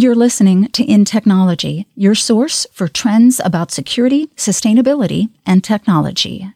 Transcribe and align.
You're 0.00 0.14
listening 0.14 0.68
to 0.68 0.86
InTechnology, 0.86 1.86
your 1.96 2.14
source 2.14 2.68
for 2.72 2.86
trends 2.86 3.40
about 3.44 3.72
security, 3.72 4.28
sustainability, 4.36 5.28
and 5.44 5.64
technology. 5.64 6.52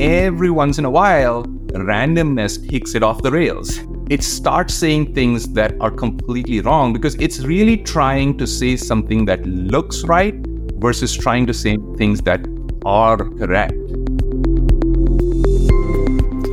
Every 0.00 0.50
once 0.50 0.78
in 0.78 0.84
a 0.84 0.90
while, 0.90 1.44
randomness 1.74 2.68
kicks 2.68 2.96
it 2.96 3.04
off 3.04 3.22
the 3.22 3.30
rails. 3.30 3.78
It 4.10 4.24
starts 4.24 4.74
saying 4.74 5.14
things 5.14 5.46
that 5.52 5.80
are 5.80 5.92
completely 5.92 6.60
wrong 6.60 6.92
because 6.92 7.14
it's 7.20 7.38
really 7.38 7.76
trying 7.76 8.36
to 8.38 8.48
say 8.48 8.74
something 8.74 9.26
that 9.26 9.46
looks 9.46 10.02
right 10.06 10.34
versus 10.80 11.16
trying 11.16 11.46
to 11.46 11.54
say 11.54 11.78
things 11.96 12.20
that 12.22 12.44
are 12.84 13.18
correct. 13.18 13.87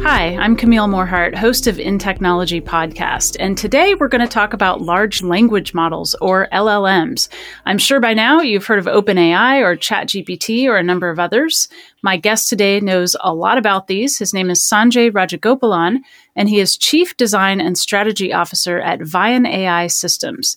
Hi, 0.07 0.35
I'm 0.35 0.55
Camille 0.55 0.87
Morhardt, 0.87 1.33
host 1.33 1.65
of 1.65 1.77
InTechnology 1.77 2.61
podcast, 2.61 3.37
and 3.39 3.57
today 3.57 3.95
we're 3.95 4.07
going 4.07 4.21
to 4.21 4.27
talk 4.27 4.53
about 4.53 4.83
large 4.83 5.23
language 5.23 5.73
models 5.73 6.13
or 6.21 6.47
LLMs. 6.53 7.27
I'm 7.65 7.79
sure 7.79 7.99
by 7.99 8.13
now 8.13 8.39
you've 8.39 8.67
heard 8.67 8.77
of 8.77 8.85
OpenAI 8.85 9.63
or 9.63 9.75
ChatGPT 9.75 10.67
or 10.67 10.77
a 10.77 10.83
number 10.83 11.09
of 11.09 11.17
others. 11.17 11.69
My 12.03 12.17
guest 12.17 12.49
today 12.49 12.79
knows 12.79 13.15
a 13.21 13.33
lot 13.33 13.57
about 13.57 13.87
these. 13.87 14.19
His 14.19 14.31
name 14.31 14.51
is 14.51 14.61
Sanjay 14.61 15.09
Rajagopalan, 15.09 16.01
and 16.35 16.49
he 16.49 16.59
is 16.59 16.77
Chief 16.77 17.17
Design 17.17 17.59
and 17.59 17.75
Strategy 17.75 18.31
Officer 18.31 18.79
at 18.79 18.99
Vianai 18.99 19.91
Systems. 19.91 20.55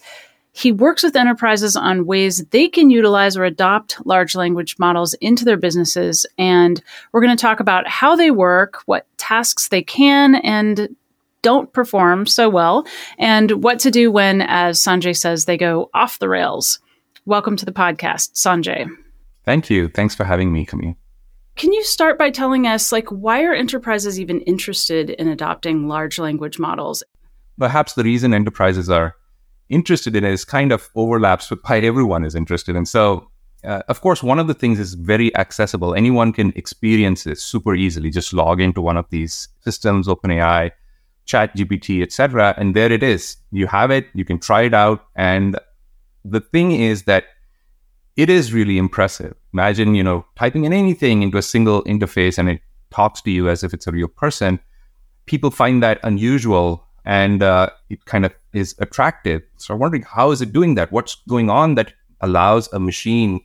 He 0.59 0.73
works 0.73 1.05
with 1.05 1.15
enterprises 1.15 1.77
on 1.77 2.05
ways 2.05 2.45
they 2.47 2.67
can 2.67 2.91
utilize 2.91 3.37
or 3.37 3.45
adopt 3.45 4.05
large 4.05 4.35
language 4.35 4.75
models 4.77 5.15
into 5.21 5.45
their 5.45 5.57
businesses. 5.57 6.27
And 6.37 6.83
we're 7.13 7.21
going 7.21 7.37
to 7.37 7.41
talk 7.41 7.61
about 7.61 7.87
how 7.87 8.17
they 8.17 8.33
work, 8.33 8.83
what 8.87 9.07
tasks 9.19 9.69
they 9.69 9.85
can 9.85 10.35
and 10.35 10.97
don't 11.43 11.73
perform 11.73 12.27
so 12.27 12.49
well, 12.49 12.85
and 13.21 13.63
what 13.63 13.79
to 13.79 13.93
do 13.93 14.11
when, 14.11 14.43
as 14.43 14.81
Sanjay 14.81 15.17
says, 15.17 15.45
they 15.45 15.57
go 15.57 15.91
off 15.95 16.19
the 16.19 16.29
rails. 16.29 16.81
Welcome 17.25 17.55
to 17.55 17.65
the 17.65 17.71
podcast, 17.71 18.33
Sanjay. 18.33 18.91
Thank 19.45 19.71
you. 19.71 19.87
Thanks 19.87 20.17
for 20.17 20.25
having 20.25 20.53
me, 20.53 20.65
Camille. 20.65 20.97
Can 21.55 21.73
you 21.73 21.85
start 21.85 22.19
by 22.19 22.31
telling 22.31 22.67
us, 22.67 22.91
like, 22.91 23.07
why 23.11 23.45
are 23.45 23.55
enterprises 23.55 24.19
even 24.19 24.41
interested 24.41 25.11
in 25.11 25.29
adopting 25.29 25.87
large 25.87 26.19
language 26.19 26.59
models? 26.59 27.05
Perhaps 27.57 27.93
the 27.93 28.03
reason 28.03 28.35
enterprises 28.35 28.91
are 28.91 29.15
interested 29.69 30.17
in 30.17 30.25
is 30.25 30.45
kind 30.45 30.73
of 30.73 30.89
overlaps 30.95 31.51
with 31.51 31.61
why 31.65 31.79
everyone 31.81 32.25
is 32.25 32.35
interested 32.35 32.77
in. 32.77 32.87
So, 32.87 33.29
uh, 33.65 33.83
of 33.89 34.01
course, 34.01 34.23
one 34.23 34.39
of 34.39 34.47
the 34.47 34.55
things 34.55 34.79
is 34.79 34.95
very 34.95 35.35
accessible. 35.37 35.95
Anyone 35.95 36.33
can 36.33 36.53
experience 36.57 37.25
this 37.25 37.43
super 37.43 37.75
easily. 37.75 38.11
Just 38.11 38.33
log 38.33 38.61
into 38.61 38.81
one 38.81 38.97
of 38.97 39.07
these 39.11 39.49
systems, 39.61 40.07
OpenAI, 40.07 40.71
ChatGPT, 41.27 42.03
etc., 42.03 42.55
and 42.57 42.75
there 42.75 42.91
it 42.91 43.03
is. 43.03 43.37
You 43.51 43.67
have 43.67 43.91
it. 43.91 44.07
You 44.15 44.25
can 44.25 44.39
try 44.39 44.63
it 44.63 44.75
out. 44.75 45.05
And 45.17 45.59
the 46.25 46.41
thing 46.41 46.73
is 46.73 47.05
that 47.05 47.25
it 48.17 48.31
is 48.31 48.53
really 48.53 48.79
impressive. 48.79 49.35
Imagine, 49.53 49.95
you 49.95 50.03
know, 50.03 50.25
typing 50.37 50.65
in 50.65 50.73
anything 50.73 51.23
into 51.23 51.39
a 51.39 51.43
single 51.43 51.85
interface 51.85 52.39
and 52.39 52.49
it 52.49 52.61
talks 52.91 53.21
to 53.23 53.31
you 53.31 53.49
as 53.49 53.63
if 53.63 53.73
it's 53.73 53.87
a 53.87 53.93
real 53.93 54.09
person. 54.09 54.59
People 55.27 55.51
find 55.51 55.83
that 55.83 56.01
unusual 56.03 56.85
and 57.05 57.43
uh, 57.43 57.71
it 57.91 58.05
kind 58.07 58.25
of 58.25 58.33
is 58.53 58.75
attractive. 58.79 59.43
So 59.57 59.75
I'm 59.75 59.81
wondering 59.81 60.03
how 60.03 60.31
is 60.31 60.41
it 60.41 60.53
doing 60.53 60.75
that? 60.77 60.93
What's 60.93 61.17
going 61.29 61.51
on 61.51 61.75
that 61.77 61.93
allows 62.21 62.73
a 62.73 62.79
machine 62.79 63.41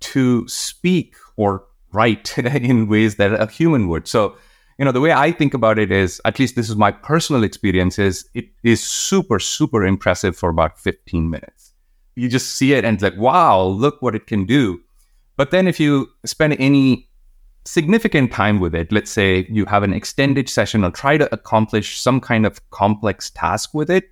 to 0.00 0.46
speak 0.48 1.14
or 1.36 1.64
write 1.92 2.38
in 2.38 2.88
ways 2.88 3.16
that 3.16 3.32
a 3.32 3.46
human 3.46 3.88
would? 3.88 4.08
So 4.08 4.36
you 4.78 4.84
know 4.86 4.92
the 4.92 5.00
way 5.00 5.12
I 5.12 5.30
think 5.30 5.52
about 5.52 5.78
it 5.78 5.92
is, 5.92 6.22
at 6.24 6.38
least 6.38 6.56
this 6.56 6.70
is 6.70 6.76
my 6.76 6.90
personal 6.90 7.44
experience, 7.44 7.98
is 7.98 8.26
it 8.32 8.46
is 8.62 8.82
super 8.82 9.38
super 9.38 9.84
impressive 9.84 10.36
for 10.36 10.48
about 10.48 10.78
15 10.78 11.28
minutes. 11.28 11.74
You 12.16 12.28
just 12.28 12.56
see 12.56 12.72
it 12.72 12.84
and 12.84 12.94
it's 12.94 13.02
like, 13.02 13.16
wow, 13.16 13.62
look 13.62 14.00
what 14.00 14.14
it 14.14 14.26
can 14.26 14.46
do. 14.46 14.80
But 15.36 15.50
then 15.50 15.68
if 15.68 15.78
you 15.80 16.08
spend 16.24 16.56
any 16.58 17.10
significant 17.64 18.32
time 18.32 18.58
with 18.58 18.74
it, 18.74 18.90
let's 18.90 19.10
say 19.10 19.46
you 19.50 19.64
have 19.66 19.82
an 19.82 19.92
extended 19.92 20.48
session 20.48 20.84
or 20.84 20.90
try 20.90 21.18
to 21.18 21.32
accomplish 21.32 21.98
some 21.98 22.20
kind 22.20 22.46
of 22.46 22.70
complex 22.70 23.30
task 23.30 23.74
with 23.74 23.90
it, 23.90 24.10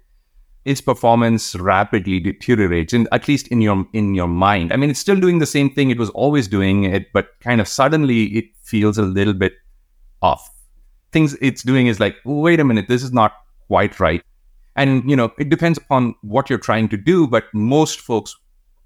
its 0.65 0.81
performance 0.81 1.55
rapidly 1.57 2.21
deteriorates, 2.21 2.93
and 2.93 3.09
at 3.13 3.29
least 3.29 3.49
in 3.49 3.61
your 3.61 3.87
in 3.93 4.15
your 4.15 4.29
mind. 4.29 4.73
I 4.73 4.77
mean, 4.77 4.91
it's 4.91 5.01
still 5.01 5.19
doing 5.19 5.39
the 5.39 5.47
same 5.47 5.71
thing 5.71 5.91
it 5.91 5.99
was 5.99 6.11
always 6.11 6.49
doing 6.49 6.85
it, 6.85 7.13
but 7.13 7.29
kind 7.41 7.61
of 7.61 7.69
suddenly 7.69 8.25
it 8.27 8.45
feels 8.63 8.99
a 8.99 9.03
little 9.03 9.35
bit 9.35 9.55
off. 10.23 10.51
Things 11.13 11.37
it's 11.41 11.63
doing 11.63 11.87
is 11.87 12.01
like, 12.01 12.17
wait 12.25 12.61
a 12.61 12.65
minute, 12.65 12.87
this 12.89 13.03
is 13.03 13.13
not 13.13 13.33
quite 13.67 13.99
right. 13.99 14.23
And 14.77 15.09
you 15.09 15.17
know, 15.17 15.33
it 15.39 15.49
depends 15.49 15.79
upon 15.79 16.15
what 16.23 16.51
you're 16.51 16.59
trying 16.59 16.89
to 16.91 16.97
do, 16.97 17.27
but 17.27 17.45
most 17.55 18.01
folks, 18.01 18.37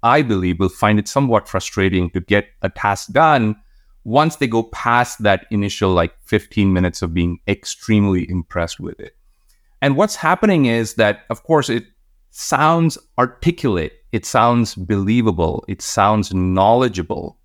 I 0.03 0.21
believe, 0.21 0.59
will 0.59 0.69
find 0.69 0.99
it 0.99 1.07
somewhat 1.07 1.47
frustrating 1.47 2.09
to 2.11 2.21
get 2.21 2.47
a 2.61 2.69
task 2.69 3.11
done 3.11 3.55
once 4.03 4.37
they 4.37 4.47
go 4.47 4.63
past 4.63 5.23
that 5.23 5.45
initial 5.51 5.91
like 5.91 6.13
15 6.25 6.71
minutes 6.73 7.01
of 7.01 7.13
being 7.13 7.39
extremely 7.47 8.29
impressed 8.29 8.79
with 8.79 8.99
it. 8.99 9.15
And 9.83 9.97
what's 9.97 10.15
happening 10.15 10.65
is 10.65 10.93
that, 10.93 11.25
of 11.29 11.43
course, 11.43 11.67
it 11.69 11.83
sounds 12.29 12.97
articulate, 13.17 13.91
it 14.13 14.25
sounds 14.25 14.75
believable, 14.75 15.65
it 15.67 15.81
sounds 15.81 16.33
knowledgeable, 16.33 17.37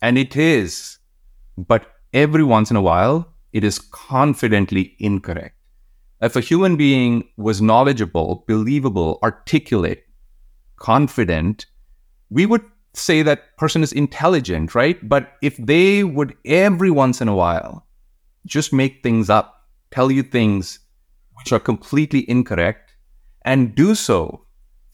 and 0.00 0.16
it 0.16 0.34
is. 0.34 0.96
But 1.58 1.86
every 2.14 2.42
once 2.42 2.70
in 2.70 2.76
a 2.78 2.80
while, 2.80 3.34
it 3.52 3.64
is 3.64 3.78
confidently 3.78 4.96
incorrect. 4.98 5.56
If 6.22 6.36
a 6.36 6.40
human 6.40 6.76
being 6.76 7.28
was 7.36 7.60
knowledgeable, 7.60 8.46
believable, 8.48 9.18
articulate, 9.22 10.04
confident, 10.76 11.66
we 12.30 12.46
would 12.46 12.64
say 12.94 13.20
that 13.20 13.58
person 13.58 13.82
is 13.82 13.92
intelligent, 13.92 14.74
right? 14.74 15.06
But 15.06 15.34
if 15.42 15.58
they 15.58 16.02
would 16.02 16.34
every 16.46 16.90
once 16.90 17.20
in 17.20 17.28
a 17.28 17.36
while 17.36 17.86
just 18.46 18.72
make 18.72 19.02
things 19.02 19.28
up, 19.28 19.66
tell 19.90 20.10
you 20.10 20.22
things 20.22 20.78
which 21.36 21.52
are 21.52 21.60
completely 21.60 22.28
incorrect, 22.28 22.94
and 23.42 23.74
do 23.74 23.94
so 23.94 24.44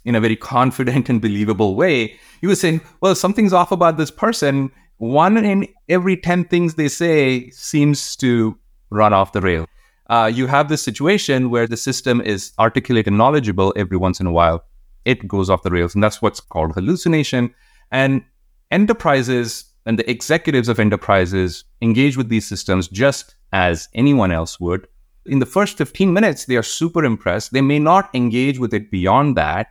in 0.04 0.14
a 0.14 0.20
very 0.20 0.36
confident 0.36 1.08
and 1.08 1.20
believable 1.20 1.74
way, 1.74 2.18
you 2.40 2.48
would 2.48 2.58
say, 2.58 2.80
well, 3.00 3.14
something's 3.14 3.52
off 3.52 3.70
about 3.70 3.96
this 3.96 4.10
person. 4.10 4.70
One 4.96 5.36
in 5.36 5.68
every 5.88 6.16
10 6.16 6.44
things 6.44 6.74
they 6.74 6.88
say 6.88 7.50
seems 7.50 8.16
to 8.16 8.58
run 8.90 9.12
off 9.12 9.32
the 9.32 9.40
rail. 9.40 9.66
Uh, 10.08 10.30
you 10.32 10.46
have 10.46 10.68
this 10.68 10.82
situation 10.82 11.50
where 11.50 11.66
the 11.66 11.76
system 11.76 12.20
is 12.20 12.52
articulate 12.58 13.06
and 13.06 13.16
knowledgeable 13.16 13.72
every 13.76 13.96
once 13.96 14.20
in 14.20 14.26
a 14.26 14.32
while. 14.32 14.64
It 15.04 15.28
goes 15.28 15.48
off 15.48 15.62
the 15.62 15.70
rails, 15.70 15.94
and 15.94 16.02
that's 16.02 16.20
what's 16.20 16.40
called 16.40 16.72
hallucination. 16.72 17.54
And 17.92 18.24
enterprises 18.70 19.64
and 19.86 19.98
the 19.98 20.10
executives 20.10 20.68
of 20.68 20.78
enterprises 20.78 21.64
engage 21.80 22.16
with 22.16 22.28
these 22.28 22.46
systems 22.46 22.88
just 22.88 23.34
as 23.52 23.88
anyone 23.94 24.32
else 24.32 24.60
would. 24.60 24.86
In 25.26 25.38
the 25.38 25.46
first 25.46 25.76
15 25.76 26.12
minutes, 26.12 26.46
they 26.46 26.56
are 26.56 26.62
super 26.62 27.04
impressed. 27.04 27.52
They 27.52 27.60
may 27.60 27.78
not 27.78 28.08
engage 28.14 28.58
with 28.58 28.72
it 28.72 28.90
beyond 28.90 29.36
that, 29.36 29.68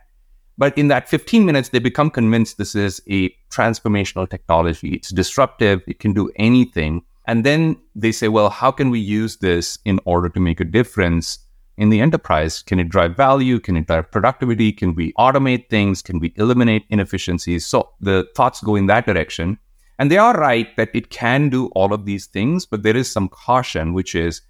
but 0.56 0.76
in 0.78 0.88
that 0.88 1.08
15 1.08 1.44
minutes, 1.44 1.70
they 1.70 1.80
become 1.80 2.10
convinced 2.10 2.56
this 2.56 2.74
is 2.74 3.02
a 3.10 3.30
transformational 3.50 4.28
technology. 4.28 4.94
It's 4.94 5.10
disruptive, 5.10 5.82
it 5.88 5.98
can 5.98 6.12
do 6.12 6.30
anything. 6.36 7.02
And 7.26 7.44
then 7.44 7.76
they 7.94 8.12
say, 8.12 8.28
well, 8.28 8.50
how 8.50 8.70
can 8.70 8.90
we 8.90 9.00
use 9.00 9.38
this 9.38 9.78
in 9.84 9.98
order 10.04 10.28
to 10.28 10.40
make 10.40 10.60
a 10.60 10.64
difference 10.64 11.38
in 11.76 11.90
the 11.90 12.00
enterprise? 12.00 12.62
Can 12.62 12.78
it 12.78 12.88
drive 12.88 13.16
value? 13.16 13.58
Can 13.58 13.76
it 13.76 13.86
drive 13.86 14.10
productivity? 14.10 14.72
Can 14.72 14.94
we 14.94 15.12
automate 15.14 15.68
things? 15.68 16.02
Can 16.02 16.20
we 16.20 16.32
eliminate 16.36 16.84
inefficiencies? 16.90 17.66
So 17.66 17.90
the 18.00 18.28
thoughts 18.36 18.60
go 18.60 18.76
in 18.76 18.86
that 18.86 19.06
direction. 19.06 19.58
And 19.98 20.10
they 20.10 20.18
are 20.18 20.34
right 20.38 20.74
that 20.76 20.90
it 20.94 21.10
can 21.10 21.48
do 21.48 21.66
all 21.68 21.92
of 21.92 22.06
these 22.06 22.26
things, 22.26 22.64
but 22.66 22.82
there 22.82 22.96
is 22.96 23.10
some 23.10 23.28
caution, 23.28 23.92
which 23.92 24.14
is 24.14 24.42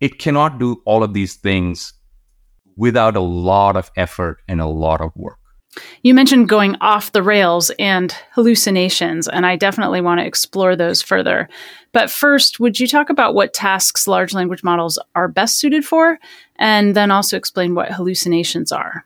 it 0.00 0.18
cannot 0.18 0.58
do 0.58 0.82
all 0.84 1.02
of 1.02 1.14
these 1.14 1.34
things 1.36 1.94
without 2.76 3.16
a 3.16 3.20
lot 3.20 3.76
of 3.76 3.90
effort 3.96 4.38
and 4.48 4.60
a 4.60 4.66
lot 4.66 5.00
of 5.00 5.10
work. 5.16 5.38
You 6.02 6.14
mentioned 6.14 6.48
going 6.48 6.76
off 6.80 7.12
the 7.12 7.22
rails 7.22 7.70
and 7.78 8.14
hallucinations, 8.32 9.28
and 9.28 9.44
I 9.44 9.56
definitely 9.56 10.00
want 10.00 10.20
to 10.20 10.26
explore 10.26 10.74
those 10.74 11.02
further. 11.02 11.48
But 11.92 12.10
first, 12.10 12.58
would 12.58 12.80
you 12.80 12.86
talk 12.86 13.10
about 13.10 13.34
what 13.34 13.52
tasks 13.52 14.08
large 14.08 14.32
language 14.32 14.64
models 14.64 14.98
are 15.14 15.28
best 15.28 15.58
suited 15.58 15.84
for, 15.84 16.18
and 16.56 16.94
then 16.94 17.10
also 17.10 17.36
explain 17.36 17.74
what 17.74 17.92
hallucinations 17.92 18.72
are? 18.72 19.04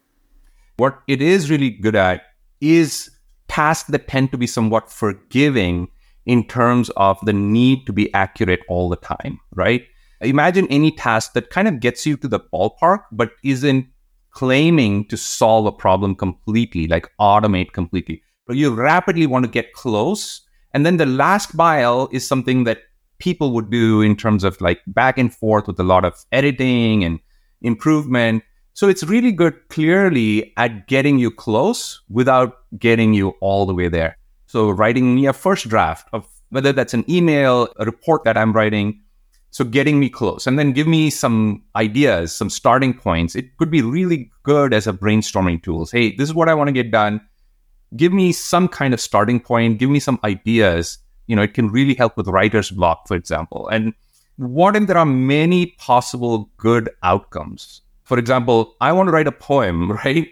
What 0.77 1.01
it 1.09 1.21
is 1.21 1.51
really 1.51 1.71
good 1.71 1.97
at 1.97 2.23
is 2.61 3.11
tasks 3.49 3.91
that 3.91 4.09
tend 4.09 4.31
to 4.31 4.39
be 4.39 4.47
somewhat 4.47 4.91
forgiving 4.91 5.89
in 6.25 6.47
terms 6.47 6.91
of 6.91 7.19
the 7.23 7.33
need 7.33 7.87
to 7.87 7.93
be 7.93 8.13
accurate 8.15 8.61
all 8.69 8.89
the 8.89 8.97
time, 8.97 9.41
right? 9.55 9.83
Imagine 10.23 10.67
any 10.69 10.91
task 10.91 11.33
that 11.35 11.51
kind 11.51 11.69
of 11.69 11.81
gets 11.81 12.07
you 12.07 12.17
to 12.19 12.29
the 12.29 12.41
ballpark, 12.41 13.05
but 13.13 13.33
isn't 13.43 13.87
claiming 14.31 15.07
to 15.09 15.17
solve 15.17 15.67
a 15.67 15.73
problem 15.73 16.15
completely, 16.15 16.87
like 16.87 17.09
automate 17.21 17.73
completely. 17.73 18.23
But 18.47 18.57
you 18.57 18.75
rapidly 18.75 19.27
want 19.27 19.45
to 19.45 19.51
get 19.51 19.73
close. 19.73 20.41
And 20.73 20.87
then 20.87 20.97
the 20.97 21.07
last 21.07 21.55
mile 21.55 22.09
is 22.13 22.27
something 22.27 22.65
that 22.65 22.79
people 23.19 23.53
would 23.53 23.71
do 23.71 24.01
in 24.01 24.17
terms 24.17 24.43
of 24.43 24.61
like 24.61 24.81
back 24.87 25.19
and 25.19 25.33
forth 25.33 25.67
with 25.67 25.79
a 25.79 25.85
lot 25.85 26.05
of 26.05 26.25
editing 26.33 27.05
and 27.05 27.21
improvement. 27.61 28.43
So 28.75 28.89
it's 28.89 29.05
really 29.05 29.33
good 29.33 29.69
clearly 29.69 30.53
at 30.57 30.89
getting 30.89 31.19
you 31.19 31.31
close 31.31 32.01
without 32.09 32.59
getting 32.79 33.13
you 33.13 33.31
all 33.41 33.67
the 33.67 33.75
way 33.75 33.89
there. 33.89 34.17
So 34.47 34.71
writing 34.71 35.15
me 35.15 35.27
a 35.27 35.33
first 35.33 35.69
draft 35.69 36.09
of 36.13 36.27
whether 36.51 36.73
that's 36.73 36.95
an 36.95 37.05
email, 37.09 37.69
a 37.77 37.85
report 37.85 38.25
that 38.25 38.37
I'm 38.37 38.53
writing. 38.53 39.01
So 39.53 39.67
getting 39.67 40.01
me 40.01 40.09
close 40.09 40.47
and 40.47 40.59
then 40.59 40.73
give 40.73 40.87
me 40.87 41.11
some 41.11 41.63
ideas, 41.77 42.35
some 42.35 42.49
starting 42.49 42.95
points. 42.95 43.37
It 43.37 43.55
could 43.59 43.71
be 43.71 43.83
really 43.83 44.33
good 44.45 44.73
as 44.73 44.87
a 44.87 44.95
brainstorming 44.95 45.63
tools. 45.63 45.93
Hey, 45.93 46.17
this 46.17 46.27
is 46.31 46.35
what 46.35 46.49
I 46.49 46.55
want 46.55 46.69
to 46.69 46.73
get 46.73 46.91
done. 46.91 47.21
Give 47.95 48.15
me 48.15 48.33
some 48.33 48.67
kind 48.67 48.95
of 48.95 49.01
starting 49.01 49.39
point. 49.39 49.79
Give 49.79 49.91
me 49.91 50.01
some 50.01 50.19
ideas. 50.25 50.97
You 51.27 51.37
know, 51.37 51.43
it 51.43 51.53
can 51.53 51.69
really 51.69 51.93
help 51.93 52.17
with 52.17 52.29
writer's 52.29 52.71
block, 52.71 53.07
for 53.07 53.15
example. 53.15 53.69
And 53.69 53.93
what 54.37 54.75
if 54.75 54.87
there 54.87 54.97
are 54.97 55.05
many 55.05 55.67
possible 55.79 56.51
good 56.57 56.89
outcomes? 57.03 57.83
For 58.05 58.19
example, 58.19 58.75
I 58.81 58.91
want 58.93 59.09
to 59.09 59.13
write 59.13 59.29
a 59.29 59.33
poem, 59.33 59.93
right? 60.05 60.29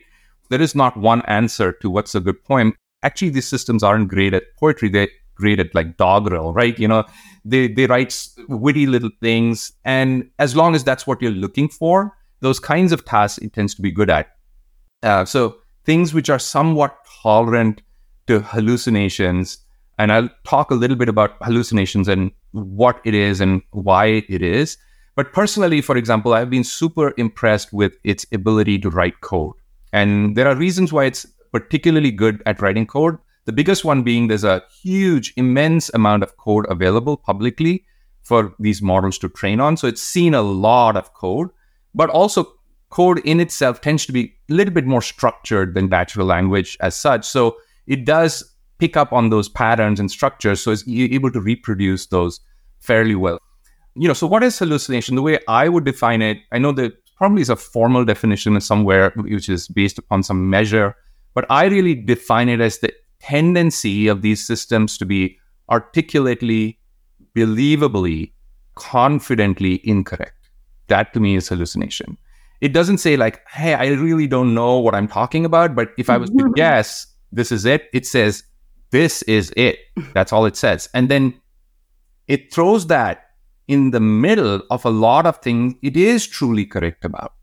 There 0.49 0.63
is 0.63 0.75
not 0.75 0.97
one 0.97 1.21
answer 1.27 1.73
to 1.73 1.91
what's 1.91 2.15
a 2.15 2.21
good 2.21 2.43
poem. 2.43 2.75
Actually, 3.03 3.31
these 3.31 3.49
systems 3.49 3.83
aren't 3.83 4.09
great 4.09 4.33
at 4.33 4.45
poetry. 4.59 4.89
They're 4.89 5.09
great 5.41 5.59
at 5.59 5.75
like 5.75 5.97
doggerel, 5.97 6.53
right? 6.53 6.79
You 6.79 6.89
know, 6.89 7.05
they, 7.45 7.69
they 7.69 7.87
write 7.87 8.29
witty 8.49 8.87
little 8.87 9.11
things. 9.21 9.73
And 9.85 10.31
as 10.39 10.55
long 10.55 10.75
as 10.75 10.85
that's 10.85 11.07
what 11.07 11.21
you're 11.21 11.31
looking 11.33 11.69
for, 11.69 12.17
those 12.41 12.61
kinds 12.61 12.93
of 12.93 13.05
tasks 13.05 13.39
it 13.39 13.53
tends 13.53 13.75
to 13.75 13.83
be 13.83 13.91
good 13.91 14.11
at. 14.11 14.37
Uh, 15.03 15.25
so 15.25 15.57
things 15.85 16.15
which 16.15 16.31
are 16.31 16.39
somewhat 16.39 16.97
tolerant 17.23 17.83
to 18.27 18.41
hallucinations 18.41 19.59
and 20.01 20.11
I'll 20.13 20.31
talk 20.45 20.71
a 20.71 20.75
little 20.75 20.97
bit 20.97 21.11
about 21.11 21.37
hallucinations 21.43 22.09
and 22.09 22.31
what 22.53 23.03
it 23.05 23.13
is 23.13 23.39
and 23.39 23.61
why 23.73 24.25
it 24.31 24.41
is. 24.43 24.79
But 25.15 25.35
personally, 25.35 25.83
for 25.83 25.95
example, 25.95 26.33
I've 26.33 26.49
been 26.49 26.65
super 26.65 27.13
impressed 27.19 27.71
with 27.71 27.93
its 28.03 28.25
ability 28.33 28.79
to 28.79 28.89
write 28.89 29.21
code. 29.21 29.53
And 29.93 30.37
there 30.37 30.49
are 30.49 30.57
reasons 30.57 30.91
why 30.91 31.05
it's 31.05 31.27
particularly 31.53 32.11
good 32.11 32.43
at 32.47 32.63
writing 32.63 32.87
code. 32.87 33.19
The 33.47 33.53
biggest 33.53 33.85
one 33.85 34.03
being 34.03 34.29
there's 34.29 34.45
a 34.45 34.63
huge, 34.83 35.33
immense 35.37 35.91
amount 35.95 36.23
of 36.23 36.37
code 36.37 36.67
available 36.69 37.17
publicly 37.17 37.85
for 38.23 38.55
these 38.59 38.83
models 38.83 39.19
to 39.19 39.29
train 39.29 39.61
on. 39.61 39.77
So 39.77 39.89
it's 39.89 40.03
seen 40.03 40.35
a 40.35 40.43
lot 40.43 40.97
of 40.97 41.15
code, 41.15 41.49
but 41.95 42.11
also 42.11 42.55
code 42.91 43.21
in 43.21 43.41
itself 43.41 43.81
tends 43.81 44.05
to 44.07 44.13
be 44.13 44.35
a 44.51 44.55
little 44.55 44.75
bit 44.75 44.85
more 44.85 45.03
structured 45.03 45.75
than 45.75 45.89
natural 45.89 46.27
language 46.27 46.77
as 46.81 46.95
such. 46.97 47.25
So 47.25 47.57
it 47.87 48.05
does 48.05 48.55
pick 48.79 48.97
up 48.97 49.13
on 49.13 49.31
those 49.31 49.49
patterns 49.49 50.01
and 50.01 50.11
structures 50.11 50.61
so 50.61 50.71
it's 50.71 50.85
able 50.89 51.31
to 51.31 51.41
reproduce 51.41 52.07
those 52.07 52.41
fairly 52.81 53.15
well. 53.15 53.39
You 53.95 54.09
know, 54.09 54.15
so 54.15 54.27
what 54.27 54.43
is 54.43 54.59
hallucination? 54.59 55.17
The 55.17 55.23
way 55.23 55.39
I 55.49 55.69
would 55.69 55.85
define 55.85 56.23
it, 56.23 56.39
I 56.53 56.59
know 56.59 56.73
that 56.73 56.93
probably 57.17 57.43
is 57.43 57.51
a 57.51 57.57
formal 57.57 58.05
definition 58.05 58.59
somewhere 58.61 59.13
which 59.17 59.49
is 59.49 59.69
based 59.69 59.99
upon 59.99 60.23
some 60.23 60.49
measure, 60.49 60.97
but 61.35 61.47
I 61.51 61.67
really 61.67 61.95
define 61.95 62.49
it 62.49 62.61
as 62.61 62.79
the 62.79 62.93
tendency 63.21 64.09
of 64.09 64.23
these 64.23 64.45
systems 64.45 64.99
to 64.99 65.07
be 65.07 65.39
articulately, 65.71 66.79
believably, 67.35 68.33
confidently 68.75 69.81
incorrect. 69.89 70.51
That 70.89 71.13
to 71.15 71.21
me 71.21 71.37
is 71.37 71.49
hallucination. 71.49 72.19
It 72.61 72.73
doesn't 72.73 72.99
say 72.99 73.17
like, 73.17 73.47
hey, 73.49 73.75
I 73.75 73.89
really 73.89 74.27
don't 74.27 74.55
know 74.55 74.79
what 74.79 74.95
I'm 74.95 75.09
talking 75.09 75.45
about, 75.45 75.75
but 75.75 75.91
if 75.97 76.11
I 76.11 76.17
was 76.17 76.31
to 76.31 76.53
guess, 76.57 77.07
this 77.33 77.53
is 77.53 77.65
it. 77.65 77.89
It 77.93 78.07
says 78.07 78.43
this 78.91 79.23
is 79.23 79.53
it. 79.57 79.79
That's 80.15 80.33
all 80.33 80.47
it 80.47 80.57
says. 80.57 80.89
And 80.93 81.09
then 81.09 81.41
it 82.27 82.53
throws 82.53 82.87
that 82.89 83.31
in 83.69 83.93
the 83.93 84.01
middle 84.01 84.63
of 84.71 84.85
a 84.85 84.91
lot 84.91 85.27
of 85.27 85.39
things 85.39 85.75
it 85.83 85.97
is 85.97 86.27
truly 86.27 86.67
correct 86.67 87.05
about. 87.05 87.35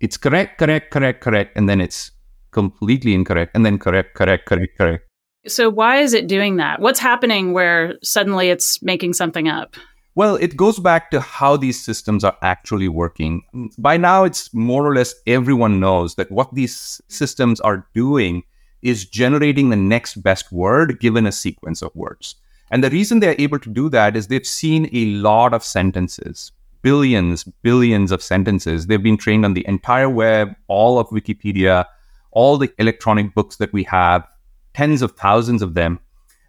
It's 0.00 0.16
correct, 0.16 0.58
correct, 0.58 0.90
correct, 0.90 1.20
correct, 1.20 1.56
and 1.56 1.68
then 1.68 1.80
it's 1.80 2.12
completely 2.50 3.14
incorrect, 3.14 3.52
and 3.54 3.64
then 3.66 3.78
correct, 3.78 4.14
correct, 4.14 4.46
correct, 4.46 4.76
correct. 4.76 5.07
So, 5.46 5.70
why 5.70 5.98
is 5.98 6.14
it 6.14 6.26
doing 6.26 6.56
that? 6.56 6.80
What's 6.80 6.98
happening 6.98 7.52
where 7.52 7.94
suddenly 8.02 8.50
it's 8.50 8.82
making 8.82 9.14
something 9.14 9.48
up? 9.48 9.76
Well, 10.14 10.34
it 10.34 10.56
goes 10.56 10.80
back 10.80 11.12
to 11.12 11.20
how 11.20 11.56
these 11.56 11.80
systems 11.80 12.24
are 12.24 12.36
actually 12.42 12.88
working. 12.88 13.42
By 13.78 13.98
now, 13.98 14.24
it's 14.24 14.52
more 14.52 14.84
or 14.84 14.94
less 14.94 15.14
everyone 15.28 15.78
knows 15.78 16.16
that 16.16 16.30
what 16.32 16.52
these 16.52 17.00
systems 17.06 17.60
are 17.60 17.86
doing 17.94 18.42
is 18.82 19.04
generating 19.04 19.70
the 19.70 19.76
next 19.76 20.16
best 20.16 20.50
word 20.50 20.98
given 20.98 21.24
a 21.24 21.30
sequence 21.30 21.82
of 21.82 21.94
words. 21.94 22.34
And 22.70 22.82
the 22.82 22.90
reason 22.90 23.20
they're 23.20 23.36
able 23.38 23.60
to 23.60 23.70
do 23.70 23.88
that 23.90 24.16
is 24.16 24.26
they've 24.26 24.44
seen 24.44 24.90
a 24.92 25.06
lot 25.06 25.54
of 25.54 25.62
sentences, 25.62 26.50
billions, 26.82 27.44
billions 27.62 28.10
of 28.10 28.22
sentences. 28.22 28.86
They've 28.88 29.02
been 29.02 29.16
trained 29.16 29.44
on 29.44 29.54
the 29.54 29.66
entire 29.68 30.10
web, 30.10 30.54
all 30.66 30.98
of 30.98 31.08
Wikipedia, 31.10 31.86
all 32.32 32.58
the 32.58 32.72
electronic 32.78 33.34
books 33.34 33.56
that 33.56 33.72
we 33.72 33.84
have, 33.84 34.26
tens 34.78 35.02
of 35.02 35.12
thousands 35.12 35.62
of 35.62 35.74
them. 35.74 35.98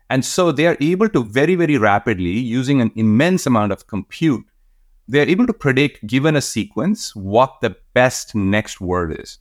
And 0.10 0.26
so 0.26 0.52
they 0.52 0.68
are 0.68 0.78
able 0.80 1.10
to 1.10 1.24
very, 1.24 1.56
very 1.56 1.78
rapidly, 1.78 2.38
using 2.58 2.82
an 2.82 2.92
immense 2.96 3.46
amount 3.46 3.72
of 3.72 3.88
compute, 3.88 4.46
they're 5.08 5.30
able 5.36 5.48
to 5.48 5.54
predict, 5.66 6.06
given 6.06 6.36
a 6.36 6.42
sequence, 6.42 7.16
what 7.16 7.62
the 7.62 7.76
best 7.94 8.36
next 8.36 8.80
word 8.80 9.20
is. 9.20 9.40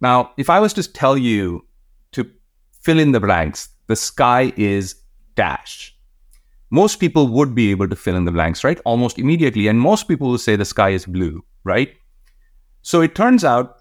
Now, 0.00 0.32
if 0.38 0.48
I 0.48 0.60
was 0.60 0.72
to 0.74 0.92
tell 1.00 1.16
you 1.16 1.66
to 2.12 2.24
fill 2.80 2.98
in 2.98 3.12
the 3.12 3.20
blanks. 3.20 3.68
The 3.86 3.96
sky 3.96 4.52
is 4.56 4.96
dash. 5.36 5.96
Most 6.70 7.00
people 7.00 7.28
would 7.28 7.54
be 7.54 7.70
able 7.70 7.88
to 7.88 7.96
fill 7.96 8.16
in 8.16 8.24
the 8.24 8.32
blanks, 8.32 8.64
right? 8.64 8.80
Almost 8.84 9.18
immediately. 9.18 9.68
And 9.68 9.80
most 9.80 10.08
people 10.08 10.28
will 10.30 10.38
say 10.38 10.56
the 10.56 10.64
sky 10.64 10.90
is 10.90 11.04
blue, 11.04 11.44
right? 11.64 11.92
So 12.82 13.00
it 13.00 13.14
turns 13.14 13.44
out 13.44 13.79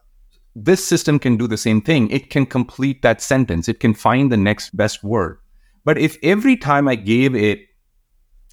this 0.55 0.85
system 0.85 1.19
can 1.19 1.37
do 1.37 1.47
the 1.47 1.57
same 1.57 1.81
thing. 1.81 2.09
It 2.09 2.29
can 2.29 2.45
complete 2.45 3.01
that 3.01 3.21
sentence, 3.21 3.67
it 3.67 3.79
can 3.79 3.93
find 3.93 4.31
the 4.31 4.37
next 4.37 4.75
best 4.75 5.03
word. 5.03 5.39
But 5.85 5.97
if 5.97 6.17
every 6.21 6.57
time 6.57 6.87
I 6.87 6.95
gave 6.95 7.35
it 7.35 7.61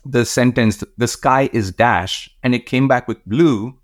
the 0.05 0.25
sentence, 0.25 0.83
the 0.97 1.09
sky 1.09 1.51
is 1.53 1.73
dash, 1.73 2.31
and 2.43 2.55
it 2.55 2.67
came 2.67 2.87
back 2.89 3.09
with 3.09 3.25
blue, 3.27 3.79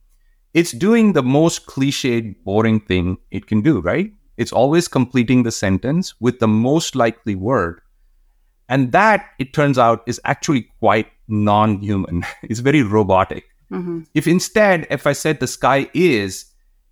it's 0.55 0.73
doing 0.73 1.13
the 1.13 1.23
most 1.23 1.67
cliched, 1.67 2.37
boring 2.45 2.81
thing 2.81 3.19
it 3.31 3.47
can 3.47 3.63
do, 3.63 3.81
right? 3.81 4.13
It's 4.37 4.53
always 4.53 4.89
completing 4.89 5.43
the 5.43 5.51
sentence 5.51 6.15
with 6.21 6.39
the 6.39 6.49
most 6.49 6.95
likely 6.95 7.35
word. 7.35 7.81
And 8.69 8.93
that, 8.93 9.27
it 9.39 9.53
turns 9.53 9.79
out, 9.79 10.03
is 10.07 10.21
actually 10.25 10.69
quite 10.79 11.09
non 11.29 11.79
human. 11.81 12.25
it's 12.43 12.61
very 12.61 12.83
robotic. 12.83 13.45
Mm-hmm. 13.71 14.03
If 14.15 14.27
instead, 14.27 14.87
if 14.91 15.07
I 15.07 15.13
said 15.13 15.41
the 15.41 15.47
sky 15.47 15.91
is, 15.95 16.47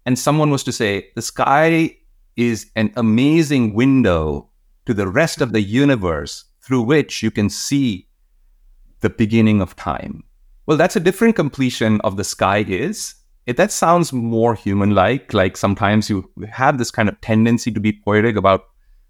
and 0.07 0.19
someone 0.19 0.51
was 0.51 0.65
to 0.65 0.73
say, 0.73 1.09
the 1.15 1.23
sky 1.23 1.97
is 2.37 2.71
an 2.77 2.93
amazing 2.97 3.75
window 3.75 4.49
to 4.87 4.95
the 4.95 5.09
rest 5.09 5.41
of 5.41 5.53
the 5.53 5.61
universe 5.61 6.45
through 6.63 6.83
which 6.83 7.23
you 7.23 7.31
can 7.31 7.51
see 7.51 8.09
the 9.01 9.11
beginning 9.11 9.61
of 9.61 9.77
time. 9.77 10.25
Well, 10.67 10.77
that's 10.77 10.97
a 10.97 11.01
different 11.01 11.37
completion 11.37 12.01
of 12.03 12.17
the 12.17 12.25
sky 12.25 12.65
is 12.67 13.15
it, 13.47 13.57
that 13.57 13.73
sounds 13.73 14.13
more 14.13 14.55
human 14.55 14.95
like. 14.95 15.35
Like 15.35 15.57
sometimes 15.57 16.09
you 16.09 16.31
have 16.51 16.79
this 16.79 16.91
kind 16.91 17.09
of 17.09 17.21
tendency 17.21 17.73
to 17.73 17.81
be 17.81 17.93
poetic 17.93 18.37
about 18.37 18.65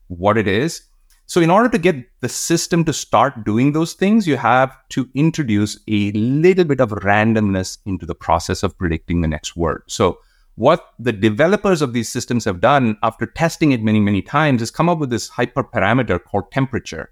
what 0.09 0.39
it 0.39 0.49
is. 0.49 0.83
So, 1.27 1.41
in 1.41 1.51
order 1.51 1.69
to 1.69 1.79
get 1.79 1.97
the 2.21 2.29
system 2.29 2.85
to 2.85 2.93
start 2.93 3.45
doing 3.45 3.73
those 3.73 3.93
things, 3.93 4.27
you 4.27 4.37
have 4.37 4.77
to 4.91 5.09
introduce 5.15 5.79
a 5.87 6.11
little 6.13 6.65
bit 6.65 6.81
of 6.81 6.91
randomness 6.91 7.79
into 7.87 8.05
the 8.05 8.17
process 8.17 8.65
of 8.65 8.77
predicting 8.77 9.21
the 9.21 9.29
next 9.29 9.57
word. 9.57 9.83
So, 9.87 10.19
what 10.55 10.95
the 10.99 11.13
developers 11.13 11.83
of 11.83 11.93
these 11.93 12.09
systems 12.09 12.45
have 12.45 12.61
done 12.61 12.97
after 13.03 13.27
testing 13.27 13.73
it 13.73 13.83
many, 13.83 14.01
many 14.01 14.23
times 14.23 14.63
is 14.63 14.71
come 14.71 14.89
up 14.89 14.99
with 14.99 15.11
this 15.11 15.31
hyperparameter 15.31 16.23
called 16.23 16.51
temperature, 16.53 17.11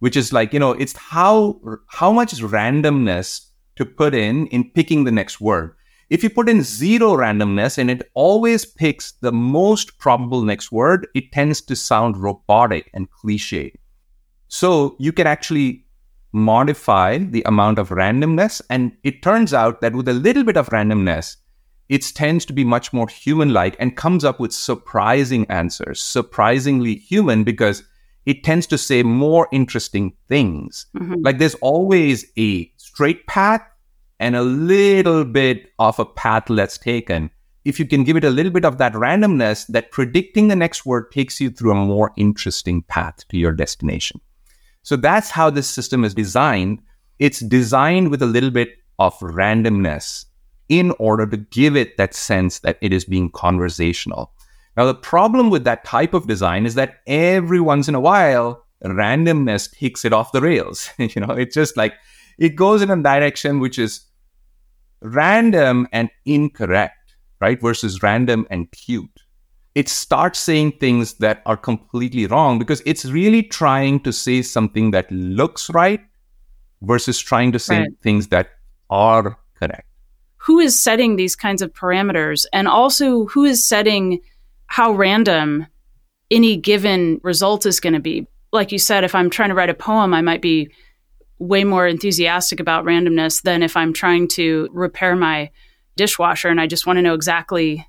which 0.00 0.16
is 0.16 0.32
like, 0.32 0.52
you 0.52 0.58
know, 0.58 0.72
it's 0.72 0.96
how 0.96 1.60
how 1.88 2.12
much 2.12 2.34
randomness 2.34 3.46
to 3.76 3.84
put 3.84 4.14
in 4.14 4.46
in 4.48 4.70
picking 4.70 5.04
the 5.04 5.12
next 5.12 5.40
word. 5.40 5.74
If 6.10 6.22
you 6.22 6.30
put 6.30 6.48
in 6.48 6.62
zero 6.62 7.12
randomness 7.12 7.76
and 7.76 7.90
it 7.90 8.10
always 8.14 8.64
picks 8.64 9.12
the 9.12 9.32
most 9.32 9.98
probable 9.98 10.42
next 10.42 10.72
word, 10.72 11.06
it 11.14 11.32
tends 11.32 11.60
to 11.62 11.76
sound 11.76 12.16
robotic 12.16 12.90
and 12.94 13.10
cliche. 13.10 13.74
So 14.48 14.96
you 14.98 15.12
can 15.12 15.26
actually 15.26 15.84
modify 16.32 17.18
the 17.18 17.42
amount 17.44 17.78
of 17.78 17.90
randomness. 17.90 18.62
And 18.70 18.92
it 19.02 19.22
turns 19.22 19.52
out 19.52 19.80
that 19.80 19.94
with 19.94 20.08
a 20.08 20.14
little 20.14 20.44
bit 20.44 20.56
of 20.56 20.70
randomness, 20.70 21.36
it 21.88 22.02
tends 22.14 22.44
to 22.46 22.52
be 22.52 22.64
much 22.64 22.92
more 22.92 23.08
human 23.08 23.52
like 23.52 23.76
and 23.78 23.96
comes 23.96 24.24
up 24.24 24.38
with 24.38 24.52
surprising 24.52 25.46
answers, 25.50 26.00
surprisingly 26.00 26.96
human 26.96 27.44
because 27.44 27.82
it 28.26 28.44
tends 28.44 28.66
to 28.66 28.76
say 28.76 29.02
more 29.02 29.48
interesting 29.52 30.12
things. 30.28 30.86
Mm-hmm. 30.96 31.22
Like 31.22 31.38
there's 31.38 31.54
always 31.56 32.26
a 32.36 32.70
straight 32.76 33.26
path 33.26 33.62
and 34.20 34.36
a 34.36 34.42
little 34.42 35.24
bit 35.24 35.72
of 35.78 35.98
a 35.98 36.04
path 36.04 36.44
that's 36.48 36.76
taken, 36.76 37.30
if 37.64 37.78
you 37.78 37.86
can 37.86 38.04
give 38.04 38.16
it 38.16 38.24
a 38.24 38.30
little 38.30 38.52
bit 38.52 38.64
of 38.64 38.78
that 38.78 38.92
randomness, 38.92 39.66
that 39.68 39.90
predicting 39.90 40.48
the 40.48 40.56
next 40.56 40.84
word 40.84 41.10
takes 41.10 41.40
you 41.40 41.50
through 41.50 41.72
a 41.72 41.86
more 41.86 42.12
interesting 42.16 42.82
path 42.82 43.26
to 43.28 43.38
your 43.38 43.52
destination. 43.52 44.20
So 44.82 44.96
that's 44.96 45.30
how 45.30 45.50
this 45.50 45.68
system 45.68 46.04
is 46.04 46.14
designed. 46.14 46.80
It's 47.18 47.40
designed 47.40 48.10
with 48.10 48.22
a 48.22 48.26
little 48.26 48.50
bit 48.50 48.70
of 48.98 49.18
randomness 49.20 50.24
in 50.68 50.92
order 50.98 51.26
to 51.26 51.36
give 51.36 51.76
it 51.76 51.96
that 51.96 52.14
sense 52.14 52.60
that 52.60 52.78
it 52.80 52.92
is 52.92 53.04
being 53.04 53.30
conversational. 53.30 54.32
Now, 54.76 54.86
the 54.86 54.94
problem 54.94 55.50
with 55.50 55.64
that 55.64 55.84
type 55.84 56.14
of 56.14 56.26
design 56.26 56.66
is 56.66 56.74
that 56.74 57.00
every 57.06 57.60
once 57.60 57.88
in 57.88 57.94
a 57.94 58.00
while, 58.00 58.64
randomness 58.84 59.76
takes 59.76 60.04
it 60.04 60.12
off 60.12 60.32
the 60.32 60.40
rails. 60.40 60.90
you 60.98 61.20
know, 61.20 61.32
it's 61.32 61.54
just 61.54 61.76
like 61.76 61.94
it 62.38 62.50
goes 62.50 62.82
in 62.82 62.90
a 62.90 63.02
direction 63.02 63.58
which 63.58 63.78
is 63.78 64.02
random 65.02 65.88
and 65.92 66.10
incorrect, 66.24 67.16
right? 67.40 67.60
Versus 67.60 68.02
random 68.02 68.46
and 68.50 68.70
cute. 68.70 69.22
It 69.74 69.88
starts 69.88 70.38
saying 70.38 70.72
things 70.72 71.14
that 71.14 71.42
are 71.46 71.56
completely 71.56 72.26
wrong 72.26 72.58
because 72.58 72.82
it's 72.84 73.04
really 73.04 73.42
trying 73.42 74.00
to 74.00 74.12
say 74.12 74.42
something 74.42 74.90
that 74.92 75.10
looks 75.10 75.70
right 75.70 76.00
versus 76.82 77.18
trying 77.18 77.52
to 77.52 77.58
say 77.58 77.80
right. 77.80 77.90
things 78.02 78.28
that 78.28 78.50
are 78.90 79.38
correct. 79.58 79.87
Who 80.48 80.60
is 80.60 80.82
setting 80.82 81.16
these 81.16 81.36
kinds 81.36 81.60
of 81.60 81.74
parameters? 81.74 82.46
And 82.54 82.66
also, 82.66 83.26
who 83.26 83.44
is 83.44 83.62
setting 83.62 84.22
how 84.66 84.92
random 84.92 85.66
any 86.30 86.56
given 86.56 87.20
result 87.22 87.66
is 87.66 87.80
going 87.80 87.92
to 87.92 88.00
be? 88.00 88.26
Like 88.50 88.72
you 88.72 88.78
said, 88.78 89.04
if 89.04 89.14
I'm 89.14 89.28
trying 89.28 89.50
to 89.50 89.54
write 89.54 89.68
a 89.68 89.74
poem, 89.74 90.14
I 90.14 90.22
might 90.22 90.40
be 90.40 90.70
way 91.38 91.64
more 91.64 91.86
enthusiastic 91.86 92.60
about 92.60 92.86
randomness 92.86 93.42
than 93.42 93.62
if 93.62 93.76
I'm 93.76 93.92
trying 93.92 94.26
to 94.28 94.70
repair 94.72 95.14
my 95.14 95.50
dishwasher 95.96 96.48
and 96.48 96.62
I 96.62 96.66
just 96.66 96.86
want 96.86 96.96
to 96.96 97.02
know 97.02 97.12
exactly 97.12 97.86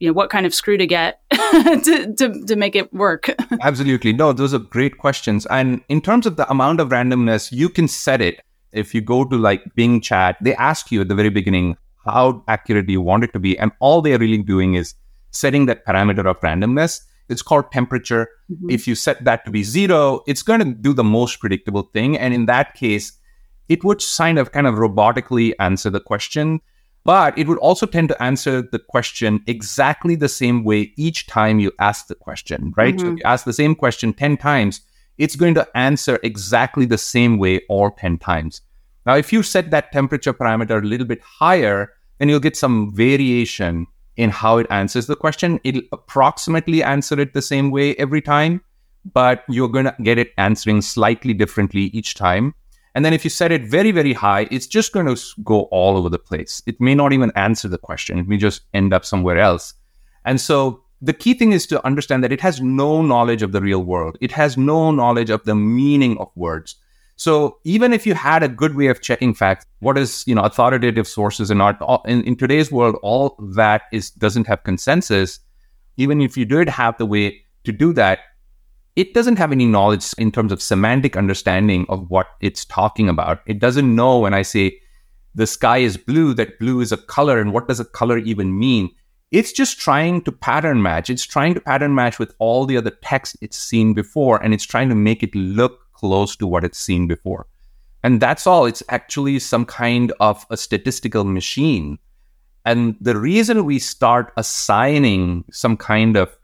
you 0.00 0.08
know 0.08 0.12
what 0.12 0.28
kind 0.28 0.44
of 0.44 0.52
screw 0.52 0.76
to 0.76 0.86
get 0.88 1.20
to, 1.30 2.14
to, 2.18 2.44
to 2.46 2.56
make 2.56 2.76
it 2.76 2.92
work 2.92 3.30
absolutely 3.62 4.12
no 4.12 4.32
those 4.32 4.52
are 4.52 4.58
great 4.58 4.98
questions 4.98 5.46
and 5.46 5.82
in 5.88 6.02
terms 6.02 6.26
of 6.26 6.36
the 6.36 6.50
amount 6.50 6.80
of 6.80 6.90
randomness 6.90 7.50
you 7.50 7.68
can 7.68 7.88
set 7.88 8.20
it 8.20 8.42
if 8.72 8.94
you 8.94 9.00
go 9.00 9.24
to 9.24 9.36
like 9.36 9.62
bing 9.74 10.00
chat 10.00 10.36
they 10.40 10.54
ask 10.54 10.90
you 10.90 11.00
at 11.00 11.08
the 11.08 11.14
very 11.14 11.30
beginning 11.30 11.76
how 12.04 12.42
accurate 12.48 12.86
do 12.86 12.92
you 12.92 13.00
want 13.00 13.24
it 13.24 13.32
to 13.32 13.38
be 13.38 13.58
and 13.58 13.72
all 13.80 14.00
they're 14.00 14.18
really 14.18 14.42
doing 14.42 14.74
is 14.74 14.94
setting 15.30 15.66
that 15.66 15.84
parameter 15.84 16.24
of 16.26 16.40
randomness 16.40 17.00
it's 17.28 17.42
called 17.42 17.70
temperature. 17.72 18.28
Mm-hmm. 18.50 18.70
If 18.70 18.86
you 18.86 18.94
set 18.94 19.24
that 19.24 19.44
to 19.44 19.50
be 19.50 19.62
zero, 19.62 20.22
it's 20.26 20.42
going 20.42 20.60
to 20.60 20.66
do 20.66 20.92
the 20.92 21.04
most 21.04 21.40
predictable 21.40 21.82
thing. 21.92 22.16
And 22.16 22.32
in 22.32 22.46
that 22.46 22.74
case, 22.74 23.12
it 23.68 23.82
would 23.82 24.02
kind 24.16 24.38
of 24.38 24.52
kind 24.52 24.66
of 24.66 24.74
robotically 24.74 25.52
answer 25.58 25.90
the 25.90 26.00
question, 26.00 26.60
but 27.04 27.36
it 27.36 27.48
would 27.48 27.58
also 27.58 27.86
tend 27.86 28.08
to 28.10 28.22
answer 28.22 28.62
the 28.62 28.78
question 28.78 29.42
exactly 29.46 30.14
the 30.14 30.28
same 30.28 30.62
way 30.62 30.92
each 30.96 31.26
time 31.26 31.58
you 31.58 31.72
ask 31.80 32.06
the 32.06 32.14
question, 32.14 32.72
right? 32.76 32.94
Mm-hmm. 32.94 33.06
So 33.06 33.12
if 33.12 33.18
you 33.18 33.24
ask 33.24 33.44
the 33.44 33.52
same 33.52 33.74
question 33.74 34.12
10 34.12 34.36
times, 34.36 34.82
it's 35.18 35.36
going 35.36 35.54
to 35.54 35.68
answer 35.76 36.18
exactly 36.22 36.86
the 36.86 36.98
same 36.98 37.38
way 37.38 37.60
all 37.68 37.90
10 37.90 38.18
times. 38.18 38.60
Now, 39.04 39.14
if 39.14 39.32
you 39.32 39.42
set 39.42 39.70
that 39.70 39.92
temperature 39.92 40.34
parameter 40.34 40.82
a 40.82 40.86
little 40.86 41.06
bit 41.06 41.20
higher, 41.22 41.92
then 42.18 42.28
you'll 42.28 42.40
get 42.40 42.56
some 42.56 42.92
variation 42.94 43.86
in 44.16 44.30
how 44.30 44.58
it 44.58 44.66
answers 44.70 45.06
the 45.06 45.16
question. 45.16 45.60
It'll 45.62 45.82
approximately 45.92 46.82
answer 46.82 47.20
it 47.20 47.34
the 47.34 47.42
same 47.42 47.70
way 47.70 47.94
every 47.96 48.22
time, 48.22 48.62
but 49.12 49.44
you're 49.48 49.68
going 49.68 49.84
to 49.84 49.94
get 50.02 50.18
it 50.18 50.32
answering 50.38 50.82
slightly 50.82 51.34
differently 51.34 51.82
each 51.92 52.14
time. 52.14 52.54
And 52.94 53.04
then 53.04 53.12
if 53.12 53.24
you 53.24 53.30
set 53.30 53.52
it 53.52 53.66
very, 53.66 53.90
very 53.90 54.14
high, 54.14 54.48
it's 54.50 54.66
just 54.66 54.92
going 54.92 55.06
to 55.06 55.22
go 55.44 55.64
all 55.64 55.98
over 55.98 56.08
the 56.08 56.18
place. 56.18 56.62
It 56.66 56.80
may 56.80 56.94
not 56.94 57.12
even 57.12 57.30
answer 57.36 57.68
the 57.68 57.78
question, 57.78 58.18
it 58.18 58.26
may 58.26 58.38
just 58.38 58.62
end 58.72 58.94
up 58.94 59.04
somewhere 59.04 59.38
else. 59.38 59.74
And 60.24 60.40
so 60.40 60.82
the 61.00 61.12
key 61.12 61.34
thing 61.34 61.52
is 61.52 61.66
to 61.66 61.84
understand 61.84 62.24
that 62.24 62.32
it 62.32 62.40
has 62.40 62.60
no 62.60 63.02
knowledge 63.02 63.42
of 63.42 63.52
the 63.52 63.60
real 63.60 63.84
world, 63.84 64.16
it 64.20 64.32
has 64.32 64.56
no 64.56 64.90
knowledge 64.90 65.30
of 65.30 65.44
the 65.44 65.54
meaning 65.54 66.16
of 66.18 66.30
words. 66.34 66.76
So 67.16 67.58
even 67.64 67.92
if 67.92 68.06
you 68.06 68.14
had 68.14 68.42
a 68.42 68.48
good 68.48 68.76
way 68.76 68.88
of 68.88 69.00
checking 69.00 69.32
facts, 69.32 69.64
what 69.80 69.96
is 69.96 70.24
you 70.26 70.34
know 70.34 70.42
authoritative 70.42 71.08
sources 71.08 71.50
and 71.50 71.58
not 71.58 71.80
in, 72.06 72.22
in 72.24 72.36
today's 72.36 72.70
world, 72.70 72.96
all 73.02 73.36
that 73.54 73.82
is 73.92 74.10
doesn't 74.10 74.46
have 74.46 74.64
consensus. 74.64 75.40
Even 75.96 76.20
if 76.20 76.36
you 76.36 76.44
did 76.44 76.68
have 76.68 76.98
the 76.98 77.06
way 77.06 77.40
to 77.64 77.72
do 77.72 77.94
that, 77.94 78.20
it 78.96 79.14
doesn't 79.14 79.36
have 79.36 79.52
any 79.52 79.64
knowledge 79.64 80.12
in 80.18 80.30
terms 80.30 80.52
of 80.52 80.60
semantic 80.60 81.16
understanding 81.16 81.86
of 81.88 82.10
what 82.10 82.28
it's 82.40 82.66
talking 82.66 83.08
about. 83.08 83.40
It 83.46 83.58
doesn't 83.58 83.94
know 83.94 84.18
when 84.18 84.34
I 84.34 84.42
say 84.42 84.78
the 85.34 85.46
sky 85.46 85.78
is 85.78 85.96
blue 85.96 86.34
that 86.34 86.58
blue 86.58 86.80
is 86.80 86.92
a 86.92 86.96
color 86.96 87.38
and 87.38 87.52
what 87.52 87.68
does 87.68 87.80
a 87.80 87.84
color 87.84 88.18
even 88.18 88.58
mean. 88.58 88.90
It's 89.36 89.52
just 89.52 89.78
trying 89.78 90.22
to 90.22 90.32
pattern 90.32 90.80
match. 90.80 91.10
It's 91.10 91.22
trying 91.22 91.52
to 91.52 91.60
pattern 91.60 91.94
match 91.94 92.18
with 92.18 92.34
all 92.38 92.64
the 92.64 92.78
other 92.78 92.92
text 93.02 93.36
it's 93.42 93.58
seen 93.58 93.92
before 93.92 94.42
and 94.42 94.54
it's 94.54 94.64
trying 94.64 94.88
to 94.88 94.94
make 94.94 95.22
it 95.22 95.34
look 95.34 95.92
close 95.92 96.36
to 96.36 96.46
what 96.46 96.64
it's 96.64 96.78
seen 96.78 97.06
before. 97.06 97.46
And 98.02 98.18
that's 98.18 98.46
all. 98.46 98.64
It's 98.64 98.82
actually 98.88 99.38
some 99.40 99.66
kind 99.66 100.10
of 100.20 100.46
a 100.48 100.56
statistical 100.56 101.24
machine. 101.24 101.98
And 102.64 102.96
the 102.98 103.18
reason 103.18 103.66
we 103.66 103.78
start 103.78 104.32
assigning 104.38 105.44
some 105.52 105.76
kind 105.76 106.16
of 106.16 106.34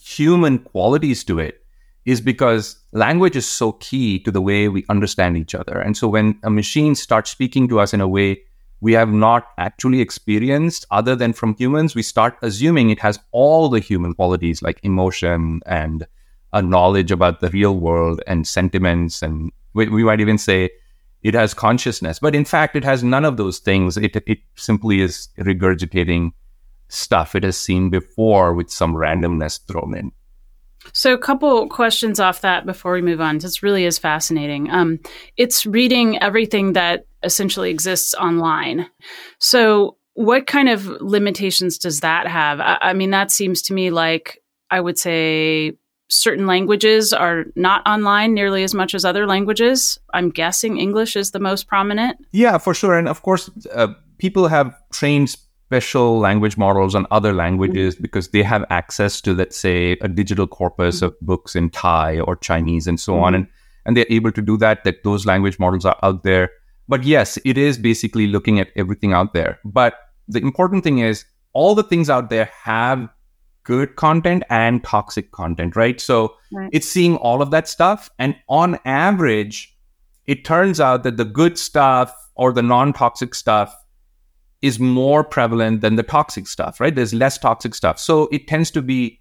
human 0.00 0.58
qualities 0.58 1.22
to 1.26 1.38
it 1.38 1.64
is 2.06 2.20
because 2.20 2.76
language 2.90 3.36
is 3.36 3.46
so 3.46 3.70
key 3.70 4.18
to 4.18 4.32
the 4.32 4.40
way 4.40 4.66
we 4.66 4.84
understand 4.88 5.36
each 5.36 5.54
other. 5.54 5.78
And 5.78 5.96
so 5.96 6.08
when 6.08 6.40
a 6.42 6.50
machine 6.50 6.96
starts 6.96 7.30
speaking 7.30 7.68
to 7.68 7.78
us 7.78 7.94
in 7.94 8.00
a 8.00 8.08
way 8.08 8.42
we 8.82 8.92
have 8.94 9.12
not 9.12 9.46
actually 9.58 10.00
experienced 10.00 10.84
other 10.90 11.14
than 11.14 11.32
from 11.32 11.54
humans, 11.54 11.94
we 11.94 12.02
start 12.02 12.36
assuming 12.42 12.90
it 12.90 12.98
has 12.98 13.16
all 13.30 13.68
the 13.68 13.78
human 13.78 14.12
qualities 14.12 14.60
like 14.60 14.80
emotion 14.82 15.60
and 15.66 16.04
a 16.52 16.60
knowledge 16.60 17.12
about 17.12 17.38
the 17.38 17.48
real 17.50 17.78
world 17.78 18.20
and 18.26 18.46
sentiments 18.46 19.22
and 19.22 19.52
we, 19.72 19.88
we, 19.88 20.02
might 20.02 20.20
even 20.20 20.36
say 20.36 20.68
it 21.22 21.32
has 21.32 21.54
consciousness. 21.54 22.18
But 22.18 22.34
in 22.34 22.44
fact 22.44 22.74
it 22.74 22.82
has 22.82 23.04
none 23.04 23.24
of 23.24 23.36
those 23.36 23.60
things. 23.60 23.96
It, 23.96 24.16
it 24.26 24.40
simply 24.56 25.00
is 25.00 25.28
regurgitating 25.38 26.32
stuff. 26.88 27.36
It 27.36 27.44
has 27.44 27.56
seen 27.56 27.88
before 27.88 28.52
with 28.52 28.68
some 28.68 28.94
randomness 28.94 29.64
thrown 29.68 29.96
in. 29.96 30.10
So 30.92 31.14
a 31.14 31.18
couple 31.18 31.68
questions 31.68 32.18
off 32.18 32.40
that 32.40 32.66
before 32.66 32.94
we 32.94 33.00
move 33.00 33.20
on 33.20 33.38
this 33.38 33.62
really 33.62 33.84
is 33.84 33.96
fascinating. 33.96 34.68
Um, 34.70 34.98
it's 35.36 35.64
reading 35.64 36.20
everything 36.20 36.72
that 36.72 37.06
essentially 37.24 37.70
exists 37.70 38.14
online 38.14 38.86
so 39.38 39.96
what 40.14 40.46
kind 40.46 40.68
of 40.68 40.86
limitations 41.00 41.78
does 41.78 42.00
that 42.00 42.26
have 42.26 42.60
I, 42.60 42.78
I 42.80 42.92
mean 42.92 43.10
that 43.10 43.30
seems 43.30 43.62
to 43.62 43.74
me 43.74 43.90
like 43.90 44.42
i 44.70 44.80
would 44.80 44.98
say 44.98 45.76
certain 46.12 46.46
languages 46.46 47.12
are 47.12 47.44
not 47.56 47.86
online 47.86 48.34
nearly 48.34 48.62
as 48.62 48.74
much 48.74 48.94
as 48.94 49.04
other 49.04 49.26
languages. 49.26 49.98
I'm 50.12 50.28
guessing 50.30 50.78
English 50.78 51.16
is 51.16 51.30
the 51.30 51.40
most 51.40 51.66
prominent. 51.66 52.18
Yeah, 52.32 52.58
for 52.58 52.74
sure. 52.74 52.98
And 52.98 53.08
of 53.08 53.22
course, 53.22 53.50
uh, 53.72 53.88
people 54.18 54.46
have 54.48 54.74
trained 54.92 55.30
special 55.30 56.18
language 56.18 56.58
models 56.58 56.94
on 56.94 57.06
other 57.10 57.32
languages 57.32 57.94
mm-hmm. 57.94 58.02
because 58.02 58.28
they 58.28 58.42
have 58.42 58.64
access 58.68 59.22
to, 59.22 59.32
let's 59.32 59.56
say, 59.56 59.92
a 60.02 60.08
digital 60.08 60.46
corpus 60.46 60.96
mm-hmm. 60.96 61.06
of 61.06 61.20
books 61.22 61.56
in 61.56 61.70
Thai 61.70 62.20
or 62.20 62.36
Chinese 62.36 62.86
and 62.86 63.00
so 63.00 63.14
mm-hmm. 63.14 63.24
on. 63.24 63.34
And, 63.34 63.46
and 63.86 63.96
they're 63.96 64.06
able 64.10 64.32
to 64.32 64.42
do 64.42 64.58
that, 64.58 64.84
that 64.84 65.02
those 65.04 65.24
language 65.24 65.58
models 65.58 65.86
are 65.86 65.98
out 66.02 66.24
there. 66.24 66.50
But 66.92 67.04
yes, 67.04 67.38
it 67.46 67.56
is 67.56 67.78
basically 67.78 68.26
looking 68.26 68.60
at 68.60 68.68
everything 68.76 69.14
out 69.14 69.32
there. 69.32 69.58
But 69.64 69.94
the 70.28 70.40
important 70.40 70.84
thing 70.84 70.98
is 70.98 71.24
all 71.54 71.74
the 71.74 71.82
things 71.82 72.10
out 72.10 72.28
there 72.28 72.50
have 72.52 73.08
good 73.64 73.96
content 73.96 74.42
and 74.50 74.84
toxic 74.84 75.32
content, 75.32 75.74
right? 75.74 75.98
So 75.98 76.34
right. 76.52 76.68
it's 76.70 76.86
seeing 76.86 77.16
all 77.16 77.40
of 77.40 77.50
that 77.50 77.66
stuff. 77.66 78.10
And 78.18 78.36
on 78.46 78.78
average, 78.84 79.74
it 80.26 80.44
turns 80.44 80.80
out 80.80 81.02
that 81.04 81.16
the 81.16 81.24
good 81.24 81.56
stuff 81.56 82.14
or 82.34 82.52
the 82.52 82.60
non 82.60 82.92
toxic 82.92 83.34
stuff 83.34 83.74
is 84.60 84.78
more 84.78 85.24
prevalent 85.24 85.80
than 85.80 85.96
the 85.96 86.02
toxic 86.02 86.46
stuff, 86.46 86.78
right? 86.78 86.94
There's 86.94 87.14
less 87.14 87.38
toxic 87.38 87.74
stuff. 87.74 87.98
So 87.98 88.28
it 88.32 88.46
tends 88.46 88.70
to 88.72 88.82
be 88.82 89.18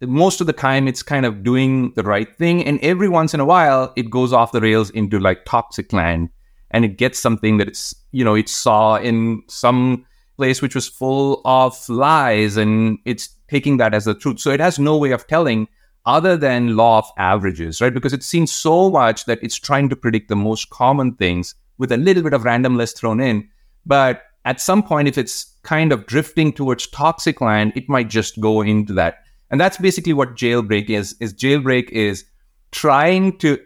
most 0.00 0.40
of 0.40 0.46
the 0.46 0.52
time 0.52 0.86
it's 0.86 1.02
kind 1.02 1.26
of 1.26 1.42
doing 1.42 1.92
the 1.96 2.04
right 2.04 2.38
thing. 2.38 2.64
And 2.64 2.78
every 2.82 3.08
once 3.08 3.34
in 3.34 3.40
a 3.40 3.44
while, 3.44 3.92
it 3.96 4.10
goes 4.10 4.32
off 4.32 4.52
the 4.52 4.60
rails 4.60 4.90
into 4.90 5.18
like 5.18 5.44
toxic 5.44 5.92
land 5.92 6.30
and 6.70 6.84
it 6.84 6.96
gets 6.98 7.18
something 7.18 7.58
that 7.58 7.68
it's, 7.68 7.94
you 8.12 8.24
know, 8.24 8.34
it 8.34 8.48
saw 8.48 8.96
in 8.96 9.42
some 9.48 10.06
place 10.36 10.62
which 10.62 10.74
was 10.74 10.88
full 10.88 11.42
of 11.44 11.76
lies 11.88 12.56
and 12.56 12.98
it's 13.04 13.28
taking 13.48 13.76
that 13.76 13.92
as 13.92 14.04
the 14.04 14.14
truth. 14.14 14.40
So 14.40 14.50
it 14.50 14.60
has 14.60 14.78
no 14.78 14.96
way 14.96 15.10
of 15.10 15.26
telling 15.26 15.68
other 16.06 16.36
than 16.36 16.76
law 16.76 16.98
of 16.98 17.10
averages, 17.18 17.80
right? 17.80 17.92
Because 17.92 18.12
it's 18.12 18.26
seen 18.26 18.46
so 18.46 18.90
much 18.90 19.26
that 19.26 19.42
it's 19.42 19.56
trying 19.56 19.88
to 19.90 19.96
predict 19.96 20.28
the 20.28 20.36
most 20.36 20.70
common 20.70 21.14
things 21.14 21.54
with 21.78 21.92
a 21.92 21.96
little 21.96 22.22
bit 22.22 22.32
of 22.32 22.42
randomness 22.42 22.96
thrown 22.96 23.20
in. 23.20 23.48
But 23.84 24.22
at 24.44 24.60
some 24.60 24.82
point, 24.82 25.08
if 25.08 25.18
it's 25.18 25.56
kind 25.62 25.92
of 25.92 26.06
drifting 26.06 26.52
towards 26.52 26.86
toxic 26.86 27.40
land, 27.40 27.72
it 27.74 27.88
might 27.88 28.08
just 28.08 28.40
go 28.40 28.62
into 28.62 28.92
that. 28.94 29.18
And 29.50 29.60
that's 29.60 29.76
basically 29.76 30.12
what 30.12 30.36
jailbreak 30.36 30.88
is. 30.88 31.16
Is 31.20 31.34
jailbreak 31.34 31.90
is 31.90 32.24
trying 32.70 33.36
to 33.38 33.58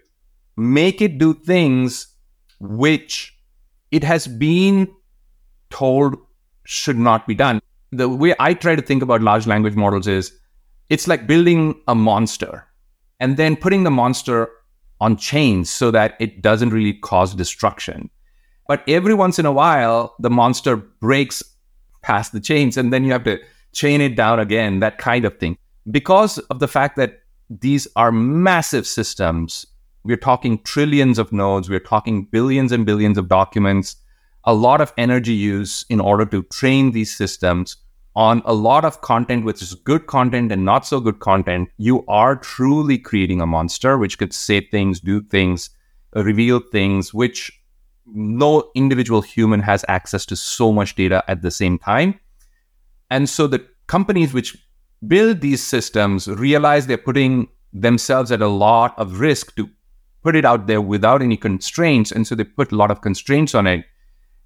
make 0.57 1.01
it 1.01 1.19
do 1.19 1.35
things 1.35 2.14
which 2.65 3.39
it 3.91 4.03
has 4.03 4.27
been 4.27 4.89
told 5.71 6.17
should 6.65 6.99
not 6.99 7.27
be 7.27 7.35
done 7.35 7.61
the 7.97 8.09
way 8.09 8.35
I 8.39 8.55
try 8.55 8.75
to 8.75 8.83
think 8.83 9.03
about 9.03 9.23
large 9.23 9.47
language 9.47 9.75
models 9.75 10.07
is 10.07 10.33
it's 10.91 11.09
like 11.09 11.27
building 11.27 11.81
a 11.89 11.95
monster 11.95 12.67
and 13.21 13.37
then 13.37 13.57
putting 13.57 13.85
the 13.85 13.91
monster 13.91 14.51
on 15.01 15.17
chains 15.17 15.71
so 15.71 15.91
that 15.91 16.15
it 16.21 16.43
doesn't 16.43 16.71
really 16.71 16.95
cause 16.95 17.35
destruction. 17.35 18.11
But 18.67 18.83
every 18.89 19.15
once 19.15 19.39
in 19.39 19.47
a 19.47 19.53
while, 19.53 20.15
the 20.19 20.31
monster 20.31 20.77
breaks 20.77 21.43
past 22.03 22.33
the 22.33 22.41
chains 22.41 22.77
and 22.77 22.93
then 22.93 23.05
you 23.05 23.13
have 23.13 23.25
to 23.25 23.41
chain 23.73 24.01
it 24.01 24.17
down 24.17 24.41
again, 24.41 24.81
that 24.81 24.99
kind 24.99 25.25
of 25.25 25.39
thing. 25.39 25.57
Because 25.91 26.39
of 26.39 26.59
the 26.59 26.69
fact 26.69 26.97
that 26.97 27.21
these 27.51 27.87
are 27.97 28.11
massive 28.11 28.87
systems, 28.87 29.67
we're 30.05 30.17
talking 30.17 30.59
trillions 30.63 31.19
of 31.19 31.33
nodes, 31.33 31.69
we're 31.69 31.81
talking 31.81 32.27
billions 32.31 32.73
and 32.73 32.85
billions 32.85 33.19
of 33.19 33.29
documents, 33.29 33.97
a 34.45 34.55
lot 34.55 34.81
of 34.81 34.93
energy 34.99 35.33
use 35.33 35.85
in 35.89 36.01
order 36.01 36.27
to 36.27 36.43
train 36.45 36.93
these 36.93 37.15
systems 37.17 37.77
on 38.17 38.43
a 38.45 38.55
lot 38.55 38.85
of 38.85 39.01
content, 39.01 39.45
which 39.45 39.63
is 39.63 39.75
good 39.75 40.07
content 40.07 40.53
and 40.53 40.65
not 40.65 40.87
so 40.87 41.01
good 41.01 41.19
content, 41.19 41.69
you 41.79 42.05
are 42.07 42.37
truly 42.37 42.99
creating 42.99 43.41
a 43.41 43.47
monster 43.47 43.99
which 43.99 44.19
could 44.19 44.33
say 44.33 44.61
things, 44.61 45.01
do 45.01 45.21
things, 45.23 45.71
reveal 46.15 46.61
things, 46.61 47.13
which 47.13 47.51
no 48.07 48.71
individual 48.75 49.23
human 49.23 49.61
has 49.61 49.85
access 49.89 50.27
to 50.27 50.37
so 50.37 50.71
much 50.71 50.95
data 50.95 51.25
at 51.27 51.43
the 51.43 51.51
same 51.51 51.79
time. 51.79 52.21
And 53.11 53.29
so 53.29 53.47
the 53.47 53.67
companies 53.87 54.33
which 54.33 54.57
build 55.07 55.41
these 55.41 55.63
systems 55.63 56.29
realize 56.29 56.87
they're 56.87 56.99
putting 56.99 57.49
themselves 57.73 58.31
at 58.31 58.41
a 58.41 58.49
lot 58.49 58.97
of 58.99 59.19
risk 59.19 59.57
to 59.57 59.69
put 60.25 60.35
it 60.35 60.45
out 60.45 60.67
there 60.67 60.81
without 60.81 61.23
any 61.23 61.37
constraints. 61.37 62.11
And 62.11 62.27
so 62.27 62.35
they 62.35 62.45
put 62.45 62.73
a 62.73 62.77
lot 62.77 62.91
of 62.91 63.03
constraints 63.03 63.55
on 63.55 63.67
it. 63.67 63.85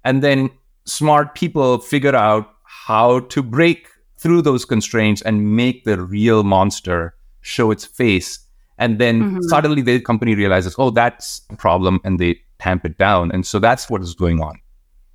And 0.03 0.21
then 0.21 0.51
smart 0.85 1.33
people 1.33 1.79
figure 1.79 2.15
out 2.15 2.53
how 2.65 3.21
to 3.21 3.41
break 3.41 3.87
through 4.17 4.41
those 4.41 4.65
constraints 4.65 5.21
and 5.21 5.55
make 5.55 5.85
the 5.85 5.99
real 5.99 6.43
monster 6.43 7.15
show 7.41 7.71
its 7.71 7.85
face. 7.85 8.39
And 8.77 8.99
then 8.99 9.21
mm-hmm. 9.21 9.41
suddenly 9.43 9.81
the 9.81 9.99
company 10.01 10.35
realizes, 10.35 10.75
oh, 10.77 10.89
that's 10.89 11.41
a 11.49 11.55
problem, 11.55 11.99
and 12.03 12.19
they 12.19 12.41
tamp 12.59 12.85
it 12.85 12.97
down. 12.97 13.31
And 13.31 13.45
so 13.45 13.59
that's 13.59 13.89
what 13.89 14.01
is 14.01 14.13
going 14.13 14.41
on. 14.41 14.59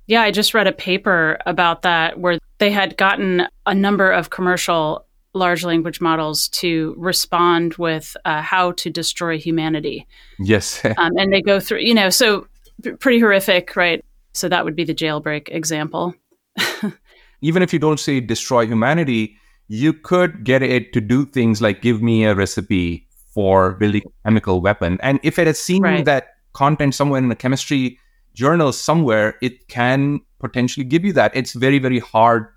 Yeah, 0.07 0.21
I 0.21 0.31
just 0.31 0.53
read 0.53 0.67
a 0.67 0.71
paper 0.71 1.39
about 1.45 1.81
that 1.83 2.19
where 2.19 2.37
they 2.57 2.71
had 2.71 2.97
gotten 2.97 3.47
a 3.65 3.73
number 3.73 4.11
of 4.11 4.29
commercial 4.29 5.04
large 5.35 5.63
language 5.63 6.01
models 6.01 6.47
to 6.49 6.95
respond 6.97 7.75
with 7.75 8.15
uh, 8.25 8.41
how 8.41 8.71
to 8.73 8.89
destroy 8.89 9.37
humanity. 9.37 10.07
Yes. 10.39 10.83
um, 10.97 11.11
and 11.17 11.31
they 11.31 11.41
go 11.41 11.59
through, 11.59 11.79
you 11.79 11.93
know, 11.93 12.09
so 12.09 12.47
pretty 12.99 13.19
horrific, 13.19 13.75
right? 13.75 14.03
So 14.33 14.49
that 14.49 14.65
would 14.65 14.75
be 14.75 14.83
the 14.83 14.95
jailbreak 14.95 15.49
example. 15.49 16.13
even 17.41 17.61
if 17.61 17.73
you 17.73 17.79
don't 17.79 17.99
say 17.99 18.19
destroy 18.19 18.65
humanity, 18.65 19.37
you 19.67 19.93
could 19.93 20.43
get 20.43 20.61
it 20.61 20.93
to 20.93 21.01
do 21.01 21.25
things 21.25 21.61
like 21.61 21.81
give 21.81 22.01
me 22.01 22.25
a 22.25 22.35
recipe 22.35 23.07
for 23.33 23.73
building 23.73 24.03
a 24.05 24.27
chemical 24.27 24.61
weapon. 24.61 24.97
And 25.01 25.19
if 25.23 25.37
it 25.37 25.47
has 25.47 25.59
seen 25.59 25.83
right. 25.83 26.05
that 26.05 26.29
content 26.53 26.95
somewhere 26.95 27.19
in 27.19 27.29
a 27.29 27.35
chemistry 27.35 27.99
journal 28.33 28.71
somewhere, 28.71 29.35
it 29.41 29.67
can 29.67 30.21
potentially 30.39 30.85
give 30.85 31.03
you 31.03 31.13
that. 31.13 31.35
It's 31.35 31.53
very, 31.53 31.79
very 31.79 31.99
hard 31.99 32.47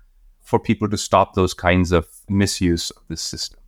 for 0.41 0.59
people 0.59 0.89
to 0.89 0.97
stop 0.97 1.35
those 1.35 1.53
kinds 1.53 1.91
of 1.91 2.07
misuse 2.27 2.91
of 2.91 3.03
this 3.07 3.21
system. 3.21 3.59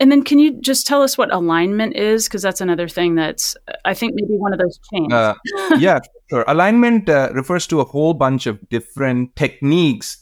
And 0.00 0.10
then, 0.10 0.22
can 0.22 0.38
you 0.38 0.60
just 0.60 0.86
tell 0.86 1.02
us 1.02 1.16
what 1.16 1.32
alignment 1.32 1.96
is? 1.96 2.24
Because 2.24 2.42
that's 2.42 2.60
another 2.60 2.88
thing 2.88 3.14
that's, 3.14 3.56
I 3.84 3.94
think, 3.94 4.14
maybe 4.14 4.34
one 4.36 4.52
of 4.52 4.58
those 4.58 4.78
chains. 4.92 5.12
Uh, 5.12 5.34
yeah, 5.78 6.00
sure. 6.30 6.44
Alignment 6.48 7.08
uh, 7.08 7.30
refers 7.34 7.66
to 7.68 7.80
a 7.80 7.84
whole 7.84 8.14
bunch 8.14 8.46
of 8.46 8.58
different 8.68 9.36
techniques 9.36 10.18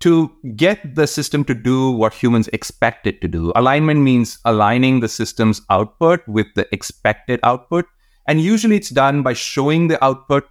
to 0.00 0.30
get 0.54 0.94
the 0.94 1.06
system 1.06 1.44
to 1.44 1.54
do 1.54 1.90
what 1.90 2.14
humans 2.14 2.48
expect 2.52 3.06
it 3.06 3.20
to 3.20 3.28
do. 3.28 3.52
Alignment 3.56 4.00
means 4.00 4.38
aligning 4.44 5.00
the 5.00 5.08
system's 5.08 5.60
output 5.70 6.26
with 6.28 6.46
the 6.54 6.68
expected 6.72 7.40
output. 7.42 7.86
And 8.28 8.40
usually 8.40 8.76
it's 8.76 8.90
done 8.90 9.22
by 9.22 9.32
showing 9.32 9.88
the 9.88 10.02
output 10.04 10.44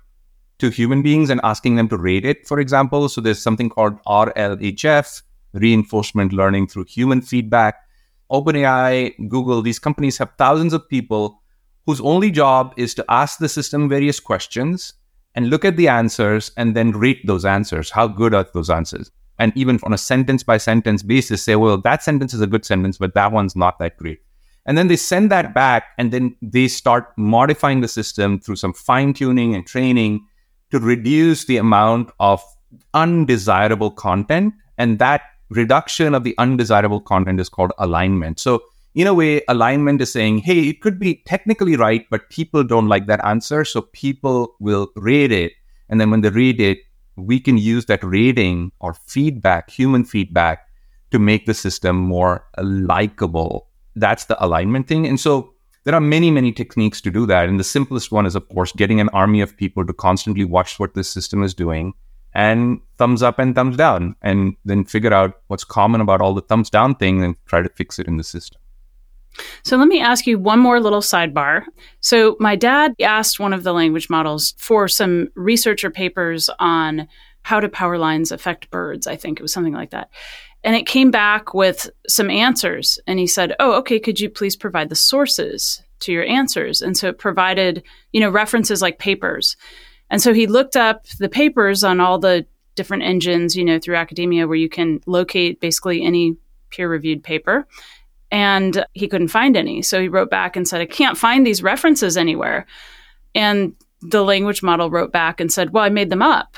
to 0.60 0.70
human 0.70 1.02
beings 1.02 1.30
and 1.30 1.40
asking 1.44 1.76
them 1.76 1.88
to 1.90 1.98
rate 1.98 2.26
it, 2.26 2.48
for 2.48 2.60
example. 2.60 3.10
So 3.10 3.22
there's 3.22 3.42
something 3.42 3.70
called 3.70 4.02
RLHF, 4.04 5.22
reinforcement 5.54 6.34
learning 6.34 6.68
through 6.68 6.86
human 6.86 7.22
feedback. 7.22 7.76
OpenAI, 8.32 9.14
Google, 9.30 9.62
these 9.62 9.80
companies 9.80 10.18
have 10.18 10.32
thousands 10.38 10.74
of 10.74 10.88
people 10.90 11.42
whose 11.86 12.02
only 12.02 12.32
job 12.32 12.74
is 12.76 12.94
to 12.96 13.06
ask 13.08 13.40
the 13.40 13.48
system 13.48 13.88
various 13.88 14.20
questions 14.20 14.94
and 15.36 15.50
look 15.50 15.64
at 15.64 15.78
the 15.78 15.88
answers 15.88 16.52
and 16.58 16.76
then 16.76 16.92
rate 16.92 17.26
those 17.26 17.46
answers. 17.46 17.92
How 17.92 18.08
good 18.08 18.34
are 18.34 18.46
those 18.54 18.70
answers? 18.70 19.12
and 19.40 19.54
even 19.56 19.80
on 19.84 19.94
a 19.94 19.98
sentence 19.98 20.44
by 20.44 20.58
sentence 20.58 21.04
basis 21.04 21.44
say, 21.44 21.56
well, 21.56 21.78
that 21.78 22.04
sentence 22.04 22.34
is 22.34 22.42
a 22.42 22.48
good 22.48 22.66
sentence, 22.66 22.98
but 22.98 23.14
that 23.14 23.32
one's 23.32 23.56
not 23.56 23.80
that 23.80 23.98
great. 23.98 24.20
And 24.66 24.78
then 24.78 24.88
they 24.88 24.96
send 24.96 25.32
that 25.32 25.54
back 25.54 25.86
and 25.98 26.12
then 26.12 26.36
they 26.42 26.68
start 26.68 27.14
modifying 27.18 27.82
the 27.82 27.88
system 27.88 28.40
through 28.40 28.58
some 28.58 28.74
fine 28.74 29.14
tuning 29.14 29.56
and 29.56 29.66
training 29.66 30.26
to 30.72 30.80
reduce 30.80 31.46
the 31.46 31.58
amount 31.58 32.12
of 32.20 32.44
undesirable 32.94 33.92
content. 33.92 34.54
And 34.78 35.00
that 35.00 35.22
reduction 35.50 36.14
of 36.14 36.24
the 36.24 36.36
undesirable 36.38 37.02
content 37.02 37.40
is 37.40 37.50
called 37.50 37.72
alignment. 37.78 38.40
So, 38.40 38.64
in 38.96 39.06
a 39.06 39.14
way, 39.14 39.44
alignment 39.48 40.02
is 40.02 40.12
saying, 40.12 40.40
hey, 40.40 40.70
it 40.70 40.82
could 40.82 40.98
be 40.98 41.22
technically 41.28 41.76
right, 41.76 42.06
but 42.10 42.32
people 42.32 42.64
don't 42.64 42.88
like 42.88 43.06
that 43.06 43.24
answer. 43.24 43.64
So 43.64 43.82
people 43.82 44.56
will 44.60 44.88
rate 44.96 45.32
it. 45.32 45.54
And 45.88 46.02
then 46.02 46.10
when 46.10 46.22
they 46.22 46.30
read 46.30 46.60
it, 46.60 46.80
we 47.16 47.40
can 47.40 47.60
use 47.60 47.86
that 47.86 48.04
rating 48.04 48.72
or 48.80 48.96
feedback, 48.96 49.70
human 49.70 50.04
feedback, 50.04 50.68
to 51.12 51.20
make 51.20 51.46
the 51.46 51.54
system 51.54 51.96
more 51.96 52.46
likable. 52.60 53.68
That's 53.96 54.26
the 54.26 54.44
alignment 54.44 54.88
thing. 54.88 55.06
And 55.06 55.20
so 55.20 55.54
there 55.88 55.96
are 55.96 56.02
many, 56.02 56.30
many 56.30 56.52
techniques 56.52 57.00
to 57.00 57.10
do 57.10 57.26
that. 57.28 57.48
And 57.48 57.58
the 57.58 57.64
simplest 57.64 58.12
one 58.12 58.26
is, 58.26 58.36
of 58.36 58.50
course, 58.50 58.74
getting 58.74 59.00
an 59.00 59.08
army 59.10 59.40
of 59.40 59.56
people 59.56 59.86
to 59.86 59.94
constantly 59.94 60.44
watch 60.44 60.80
what 60.80 60.96
this 60.96 61.10
system 61.10 61.44
is 61.44 61.54
doing 61.54 61.94
and 62.34 62.82
thumbs 62.98 63.24
up 63.24 63.40
and 63.40 63.56
thumbs 63.56 63.78
down, 63.78 64.14
and 64.22 64.58
then 64.66 64.84
figure 64.84 65.14
out 65.14 65.40
what's 65.48 65.64
common 65.64 66.02
about 66.02 66.20
all 66.20 66.34
the 66.34 66.42
thumbs 66.42 66.70
down 66.70 66.94
thing 66.94 67.24
and 67.24 67.38
try 67.46 67.62
to 67.62 67.70
fix 67.70 68.00
it 68.00 68.08
in 68.08 68.18
the 68.18 68.24
system. 68.24 68.60
So 69.64 69.78
let 69.78 69.88
me 69.88 70.02
ask 70.02 70.28
you 70.28 70.38
one 70.38 70.60
more 70.60 70.82
little 70.82 71.00
sidebar. 71.00 71.64
So 72.02 72.36
my 72.38 72.58
dad 72.58 72.94
asked 73.00 73.40
one 73.40 73.54
of 73.54 73.64
the 73.64 73.72
language 73.72 74.10
models 74.10 74.56
for 74.58 74.90
some 74.90 75.30
researcher 75.36 75.90
papers 75.90 76.50
on 76.60 77.08
how 77.44 77.62
do 77.62 77.70
power 77.70 77.98
lines 77.98 78.34
affect 78.34 78.70
birds. 78.72 79.08
I 79.08 79.16
think 79.16 79.40
it 79.40 79.42
was 79.42 79.54
something 79.54 79.74
like 79.74 79.92
that. 79.92 80.10
And 80.64 80.76
it 80.76 80.86
came 80.86 81.12
back 81.12 81.54
with 81.54 81.90
some 82.08 82.30
answers. 82.30 83.00
And 83.08 83.20
he 83.20 83.28
said, 83.28 83.56
Oh, 83.60 83.74
okay, 83.80 84.00
could 84.00 84.20
you 84.20 84.30
please 84.30 84.56
provide 84.56 84.90
the 84.90 84.96
sources 84.96 85.82
to 86.00 86.12
your 86.12 86.26
answers? 86.26 86.82
And 86.82 86.98
so 86.98 87.10
it 87.10 87.20
provided, 87.20 87.84
you 88.12 88.20
know, 88.20 88.30
references 88.30 88.82
like 88.82 89.00
papers. 89.00 89.56
And 90.10 90.22
so 90.22 90.34
he 90.34 90.48
looked 90.48 90.76
up 90.76 91.06
the 91.20 91.30
papers 91.30 91.84
on 91.84 92.00
all 92.00 92.20
the 92.20 92.46
different 92.76 93.04
engines, 93.04 93.56
you 93.56 93.66
know, 93.66 93.80
through 93.80 93.96
academia 93.96 94.48
where 94.48 94.56
you 94.56 94.70
can 94.70 95.02
locate 95.06 95.60
basically 95.60 96.04
any 96.04 96.38
peer 96.70 96.90
reviewed 96.90 97.24
paper 97.24 97.68
and 98.32 98.86
he 98.94 99.08
couldn't 99.08 99.30
find 99.30 99.56
any. 99.56 99.82
So 99.82 100.02
he 100.02 100.10
wrote 100.10 100.30
back 100.30 100.56
and 100.56 100.68
said, 100.68 100.82
I 100.82 100.86
can't 100.86 101.18
find 101.18 101.46
these 101.46 101.64
references 101.64 102.18
anywhere. 102.18 102.66
And 103.34 103.74
the 104.02 104.24
language 104.24 104.64
model 104.64 104.90
wrote 104.90 105.12
back 105.12 105.40
and 105.40 105.52
said, 105.52 105.72
Well, 105.72 105.84
I 105.84 105.90
made 105.90 106.10
them 106.10 106.22
up. 106.22 106.58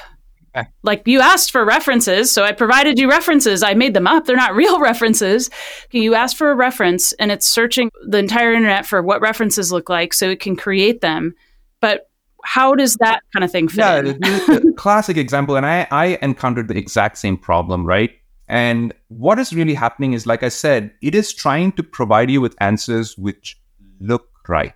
Okay. 0.56 0.68
Like 0.84 1.04
you 1.06 1.22
asked 1.22 1.52
for 1.52 1.64
references, 1.64 2.32
so 2.32 2.44
I 2.44 2.52
provided 2.52 2.98
you 2.98 3.10
references. 3.10 3.64
I 3.64 3.74
made 3.74 3.94
them 3.94 4.08
up. 4.08 4.26
They're 4.26 4.36
not 4.36 4.56
real 4.64 4.80
references. 4.80 5.50
You 5.92 6.16
asked 6.16 6.38
for 6.38 6.52
a 6.52 6.56
reference 6.56 7.12
and 7.14 7.32
it's 7.32 7.48
searching 7.48 7.92
the 8.08 8.18
entire 8.18 8.54
internet 8.54 8.86
for 8.86 9.02
what 9.02 9.22
references 9.22 9.72
look 9.72 9.90
like 9.90 10.14
so 10.14 10.30
it 10.30 10.40
can 10.40 10.56
create 10.56 11.02
them. 11.02 11.36
But 11.82 12.10
how 12.44 12.74
does 12.76 12.96
that 12.96 13.22
kind 13.34 13.44
of 13.44 13.52
thing 13.52 13.68
fit? 13.68 13.78
Yeah, 13.78 14.56
in? 14.56 14.74
classic 14.78 15.18
example. 15.18 15.56
And 15.56 15.66
I, 15.66 15.88
I 15.92 16.18
encountered 16.22 16.68
the 16.68 16.78
exact 16.78 17.18
same 17.18 17.38
problem, 17.38 17.86
right? 17.86 18.12
And 18.48 18.94
what 19.10 19.38
is 19.38 19.54
really 19.54 19.76
happening 19.76 20.14
is, 20.14 20.26
like 20.26 20.42
I 20.42 20.50
said, 20.50 20.92
it 21.02 21.14
is 21.14 21.34
trying 21.34 21.72
to 21.74 21.84
provide 21.84 22.32
you 22.32 22.42
with 22.42 22.56
answers 22.60 23.18
which 23.18 23.60
look 24.00 24.28
right. 24.48 24.74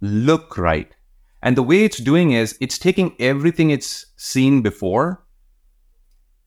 Look 0.00 0.58
right. 0.58 0.94
And 1.48 1.56
the 1.56 1.62
way 1.62 1.82
it's 1.82 1.96
doing 1.96 2.32
is 2.32 2.58
it's 2.60 2.76
taking 2.76 3.16
everything 3.18 3.70
it's 3.70 4.04
seen 4.16 4.60
before 4.60 5.24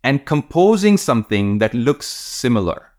and 0.04 0.28
composing 0.28 0.96
something 0.96 1.58
that 1.58 1.74
looks 1.74 2.06
similar. 2.06 2.92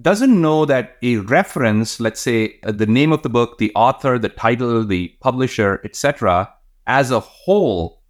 Doesn't 0.00 0.40
know 0.40 0.64
that 0.66 0.98
a 1.02 1.16
reference, 1.16 1.98
let's 1.98 2.20
say 2.20 2.60
uh, 2.62 2.70
the 2.70 2.86
name 2.86 3.10
of 3.10 3.24
the 3.24 3.28
book, 3.28 3.58
the 3.58 3.72
author, 3.74 4.20
the 4.20 4.28
title, 4.28 4.84
the 4.84 5.08
publisher, 5.20 5.80
etc., 5.82 6.48
as 6.86 7.10
a 7.10 7.18
whole 7.18 8.04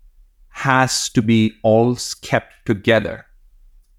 has 0.51 1.09
to 1.09 1.23
be 1.23 1.55
all 1.63 1.97
kept 2.21 2.53
together. 2.67 3.25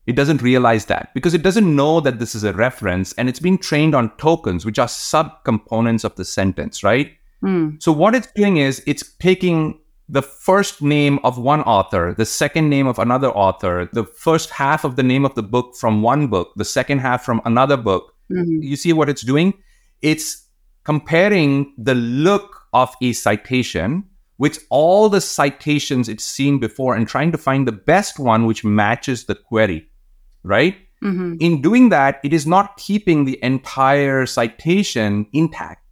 It 0.05 0.15
doesn't 0.15 0.43
realize 0.43 0.85
that 0.85 1.11
because 1.15 1.33
it 1.33 1.41
doesn't 1.41 1.75
know 1.75 2.01
that 2.01 2.19
this 2.19 2.35
is 2.35 2.43
a 2.43 2.53
reference 2.53 3.13
and 3.13 3.27
it's 3.27 3.39
being 3.39 3.57
trained 3.57 3.95
on 3.95 4.15
tokens, 4.17 4.63
which 4.63 4.77
are 4.77 4.85
subcomponents 4.85 6.03
of 6.03 6.13
the 6.17 6.25
sentence, 6.25 6.83
right? 6.83 7.13
Mm. 7.43 7.81
So 7.81 7.91
what 7.91 8.15
it's 8.15 8.31
doing 8.33 8.57
is 8.57 8.83
it's 8.85 9.03
taking 9.17 9.79
the 10.09 10.21
first 10.21 10.81
name 10.81 11.19
of 11.23 11.37
one 11.37 11.61
author, 11.61 12.15
the 12.17 12.25
second 12.25 12.69
name 12.69 12.87
of 12.87 12.97
another 12.97 13.29
author, 13.29 13.87
the 13.93 14.03
first 14.03 14.49
half 14.49 14.83
of 14.83 14.95
the 14.95 15.03
name 15.03 15.23
of 15.23 15.35
the 15.35 15.43
book 15.43 15.75
from 15.75 16.01
one 16.01 16.27
book, 16.27 16.51
the 16.55 16.65
second 16.65 16.99
half 16.99 17.23
from 17.23 17.41
another 17.45 17.77
book. 17.77 18.15
Mm-hmm. 18.31 18.63
You 18.63 18.75
see 18.75 18.91
what 18.91 19.07
it's 19.07 19.21
doing? 19.21 19.53
It's 20.01 20.45
comparing 20.83 21.73
the 21.77 21.95
look 21.95 22.63
of 22.73 22.95
a 23.01 23.13
citation 23.13 24.03
with 24.39 24.65
all 24.69 25.09
the 25.09 25.21
citations 25.21 26.09
it's 26.09 26.23
seen 26.23 26.59
before 26.59 26.95
and 26.95 27.07
trying 27.07 27.31
to 27.31 27.37
find 27.37 27.67
the 27.67 27.71
best 27.71 28.17
one 28.19 28.45
which 28.45 28.63
matches 28.63 29.25
the 29.25 29.35
query, 29.35 29.87
right? 30.43 30.77
Mm-hmm. 31.03 31.35
In 31.39 31.61
doing 31.61 31.89
that, 31.89 32.19
it 32.23 32.33
is 32.33 32.47
not 32.47 32.77
keeping 32.77 33.25
the 33.25 33.37
entire 33.43 34.25
citation 34.25 35.27
intact. 35.33 35.83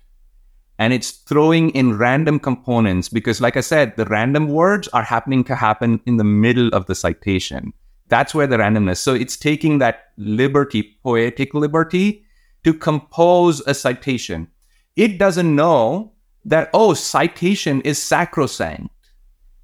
And 0.80 0.94
it's 0.94 1.12
throwing 1.12 1.72
in 1.72 1.98
random 1.98 2.40
components 2.40 3.10
because, 3.10 3.42
like 3.42 3.58
I 3.58 3.62
said, 3.62 3.96
the 3.96 4.06
random 4.06 4.48
words 4.50 4.88
are 4.90 5.04
happening 5.04 5.44
to 5.46 5.56
happen 5.56 6.00
in 6.06 6.18
the 6.18 6.24
middle 6.24 6.70
of 6.70 6.86
the 6.86 6.96
citation. 6.96 7.74
That's 8.10 8.34
where 8.34 8.48
the 8.48 8.58
randomness. 8.58 8.98
So 8.98 9.14
it's 9.14 9.38
taking 9.38 9.80
that 9.80 10.12
liberty, 10.18 10.98
poetic 11.04 11.54
liberty, 11.54 12.24
to 12.64 12.74
compose 12.74 13.62
a 13.66 13.74
citation. 13.74 14.48
It 14.96 15.18
doesn't 15.18 15.56
know 15.56 16.14
that, 16.46 16.70
oh, 16.74 16.94
citation 16.94 17.82
is 17.82 18.02
sacrosanct. 18.02 18.90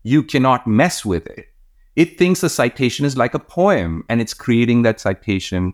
You 0.01 0.23
cannot 0.23 0.67
mess 0.67 1.05
with 1.05 1.27
it 1.27 1.53
it 1.95 2.17
thinks 2.17 2.43
a 2.43 2.49
citation 2.49 3.05
is 3.05 3.17
like 3.17 3.33
a 3.33 3.39
poem 3.39 4.03
and 4.09 4.19
it's 4.19 4.33
creating 4.33 4.81
that 4.83 4.99
citation 4.99 5.73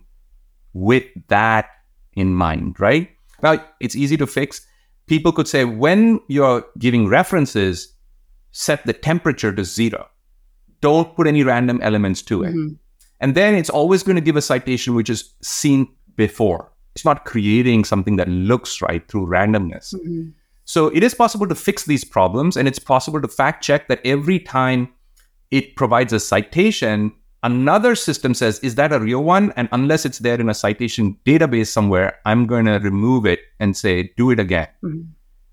with 0.73 1.05
that 1.27 1.69
in 2.13 2.33
mind, 2.33 2.79
right? 2.79 3.09
Now, 3.41 3.63
it's 3.79 3.95
easy 3.95 4.17
to 4.17 4.27
fix. 4.27 4.65
People 5.09 5.31
could 5.31 5.47
say 5.47 5.65
when 5.65 6.21
you're 6.27 6.65
giving 6.77 7.07
references, 7.07 7.93
set 8.51 8.85
the 8.85 8.93
temperature 8.93 9.53
to 9.53 9.63
zero. 9.65 10.07
Don't 10.81 11.15
put 11.15 11.27
any 11.27 11.43
random 11.43 11.79
elements 11.81 12.21
to 12.23 12.43
it. 12.43 12.53
Mm-hmm. 12.53 12.75
And 13.19 13.35
then 13.35 13.55
it's 13.55 13.69
always 13.69 14.03
going 14.03 14.15
to 14.15 14.21
give 14.21 14.37
a 14.37 14.41
citation 14.41 14.95
which 14.95 15.09
is 15.09 15.33
seen 15.41 15.87
before. 16.15 16.71
It's 16.95 17.03
not 17.03 17.25
creating 17.25 17.83
something 17.85 18.15
that 18.15 18.29
looks 18.29 18.81
right 18.81 19.05
through 19.07 19.27
randomness. 19.27 19.93
Mm-hmm. 19.93 20.29
So 20.65 20.87
it 20.87 21.03
is 21.03 21.15
possible 21.15 21.47
to 21.47 21.55
fix 21.55 21.85
these 21.85 22.03
problems 22.03 22.55
and 22.55 22.67
it's 22.67 22.79
possible 22.79 23.21
to 23.21 23.27
fact 23.27 23.63
check 23.63 23.87
that 23.87 24.01
every 24.05 24.39
time 24.39 24.93
it 25.49 25.75
provides 25.75 26.13
a 26.13 26.19
citation. 26.19 27.11
Another 27.41 27.95
system 27.95 28.33
says, 28.33 28.59
is 28.59 28.75
that 28.75 28.91
a 28.91 28.99
real 28.99 29.23
one? 29.23 29.53
And 29.55 29.69
unless 29.71 30.05
it's 30.05 30.19
there 30.19 30.39
in 30.39 30.49
a 30.49 30.53
citation 30.53 31.17
database 31.25 31.67
somewhere, 31.67 32.19
I'm 32.25 32.47
going 32.47 32.65
to 32.65 32.79
remove 32.79 33.25
it 33.25 33.39
and 33.59 33.77
say, 33.77 34.11
do 34.17 34.29
it 34.31 34.39
again. 34.39 34.67
Mm-hmm. 34.83 35.01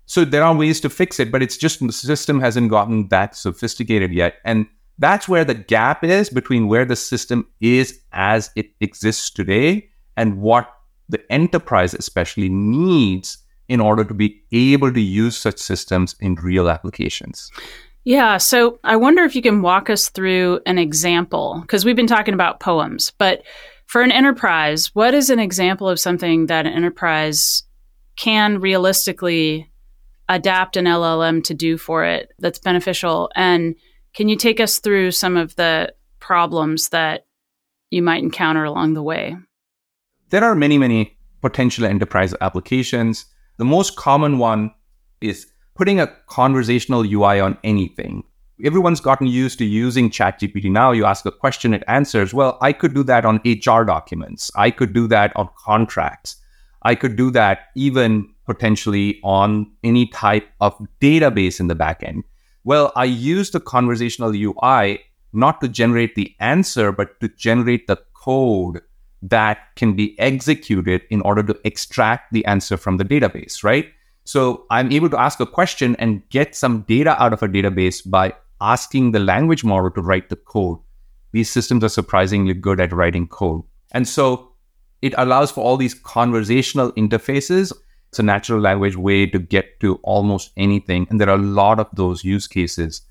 So 0.05 0.25
there 0.25 0.43
are 0.43 0.55
ways 0.55 0.79
to 0.81 0.89
fix 0.89 1.19
it, 1.19 1.31
but 1.31 1.41
it's 1.41 1.57
just 1.57 1.85
the 1.85 1.91
system 1.91 2.39
hasn't 2.39 2.69
gotten 2.69 3.09
that 3.09 3.35
sophisticated 3.35 4.13
yet. 4.13 4.35
And 4.45 4.65
that's 4.99 5.27
where 5.27 5.45
the 5.45 5.53
gap 5.53 6.03
is 6.03 6.29
between 6.29 6.67
where 6.67 6.85
the 6.85 6.95
system 6.95 7.47
is 7.61 7.99
as 8.13 8.49
it 8.55 8.71
exists 8.79 9.29
today 9.29 9.89
and 10.15 10.41
what 10.41 10.73
the 11.09 11.31
enterprise 11.31 11.93
especially 11.93 12.49
needs 12.49 13.37
in 13.67 13.79
order 13.79 14.03
to 14.03 14.13
be 14.13 14.41
able 14.51 14.93
to 14.93 15.01
use 15.01 15.37
such 15.37 15.57
systems 15.57 16.15
in 16.19 16.35
real 16.35 16.69
applications. 16.69 17.51
Yeah. 18.07 18.37
So 18.37 18.79
I 18.85 18.95
wonder 18.95 19.25
if 19.25 19.35
you 19.35 19.41
can 19.41 19.61
walk 19.61 19.89
us 19.89 20.07
through 20.07 20.61
an 20.65 20.77
example, 20.77 21.59
because 21.61 21.83
we've 21.83 21.93
been 21.93 22.07
talking 22.07 22.33
about 22.33 22.61
poems, 22.61 23.11
but 23.17 23.43
for 23.85 24.01
an 24.01 24.13
enterprise, 24.13 24.95
what 24.95 25.13
is 25.13 25.29
an 25.29 25.39
example 25.39 25.89
of 25.89 25.99
something 25.99 26.45
that 26.45 26.65
an 26.65 26.71
enterprise 26.71 27.63
can 28.15 28.61
realistically 28.61 29.69
adapt 30.29 30.77
an 30.77 30.85
LLM 30.85 31.43
to 31.43 31.53
do 31.53 31.77
for 31.77 32.05
it 32.05 32.31
that's 32.39 32.59
beneficial? 32.59 33.29
And 33.35 33.75
can 34.13 34.29
you 34.29 34.37
take 34.37 34.61
us 34.61 34.79
through 34.79 35.11
some 35.11 35.35
of 35.35 35.53
the 35.57 35.93
problems 36.21 36.87
that 36.89 37.25
you 37.89 38.01
might 38.01 38.23
encounter 38.23 38.63
along 38.63 38.93
the 38.93 39.03
way? 39.03 39.35
There 40.29 40.45
are 40.45 40.55
many, 40.55 40.77
many 40.77 41.17
potential 41.41 41.83
enterprise 41.83 42.33
applications. 42.39 43.25
The 43.57 43.65
most 43.65 43.97
common 43.97 44.37
one 44.37 44.73
is 45.19 45.51
putting 45.77 45.99
a 45.99 46.07
conversational 46.27 47.05
UI 47.05 47.39
on 47.39 47.57
anything. 47.63 48.23
Everyone's 48.65 48.99
gotten 48.99 49.27
used 49.27 49.59
to 49.59 49.65
using 49.65 50.09
ChatGPT 50.09 50.71
now. 50.71 50.91
You 50.91 51.05
ask 51.05 51.25
a 51.25 51.31
question, 51.31 51.75
it 51.75 51.83
answers. 51.87 52.33
Well, 52.33 52.57
I 52.61 52.73
could 52.73 52.95
do 52.95 53.03
that 53.03 53.23
on 53.23 53.39
HR 53.45 53.83
documents. 53.83 54.49
I 54.55 54.71
could 54.71 54.93
do 54.93 55.07
that 55.09 55.31
on 55.35 55.49
contracts. 55.55 56.37
I 56.81 56.95
could 56.95 57.15
do 57.15 57.29
that 57.31 57.67
even 57.75 58.33
potentially 58.45 59.19
on 59.23 59.71
any 59.83 60.07
type 60.07 60.47
of 60.59 60.73
database 60.99 61.59
in 61.59 61.67
the 61.67 61.75
backend. 61.75 62.23
Well, 62.63 62.91
I 62.95 63.05
use 63.05 63.51
the 63.51 63.59
conversational 63.59 64.33
UI 64.35 65.01
not 65.33 65.61
to 65.61 65.67
generate 65.67 66.15
the 66.15 66.33
answer, 66.39 66.91
but 66.91 67.19
to 67.19 67.27
generate 67.27 67.85
the 67.85 67.99
code 68.13 68.81
that 69.21 69.59
can 69.75 69.95
be 69.95 70.19
executed 70.19 71.03
in 71.11 71.21
order 71.21 71.43
to 71.43 71.59
extract 71.63 72.33
the 72.33 72.45
answer 72.45 72.77
from 72.77 72.97
the 72.97 73.05
database, 73.05 73.63
right? 73.63 73.87
So 74.27 74.65
I'm 74.69 74.91
able 74.91 75.09
to 75.11 75.17
ask 75.17 75.39
a 75.39 75.45
question 75.45 75.95
and 75.99 76.21
get 76.27 76.53
some 76.53 76.81
data 76.81 77.15
out 77.23 77.31
of 77.31 77.41
a 77.41 77.47
database 77.47 78.01
by 78.05 78.33
asking 78.59 79.13
the 79.13 79.19
language 79.19 79.63
model 79.63 79.89
to 79.91 80.01
write 80.01 80.27
the 80.27 80.35
code. 80.35 80.79
These 81.31 81.49
systems 81.49 81.81
are 81.85 81.89
surprisingly 81.89 82.53
good 82.53 82.81
at 82.81 82.91
writing 82.91 83.29
code. 83.29 83.63
And 83.93 84.05
so 84.05 84.51
it 85.01 85.13
allows 85.17 85.49
for 85.51 85.63
all 85.63 85.77
these 85.77 85.93
conversational 85.93 86.91
interfaces. 86.93 87.71
It's 88.09 88.19
a 88.19 88.23
natural 88.23 88.59
language 88.59 88.97
way 88.97 89.27
to 89.27 89.39
get 89.39 89.79
to 89.79 89.95
almost 90.03 90.51
anything. 90.57 91.07
And 91.09 91.21
there 91.21 91.29
are 91.29 91.39
a 91.39 91.41
lot 91.41 91.79
of 91.79 91.87
those 91.93 92.25
use 92.25 92.47
cases 92.47 93.03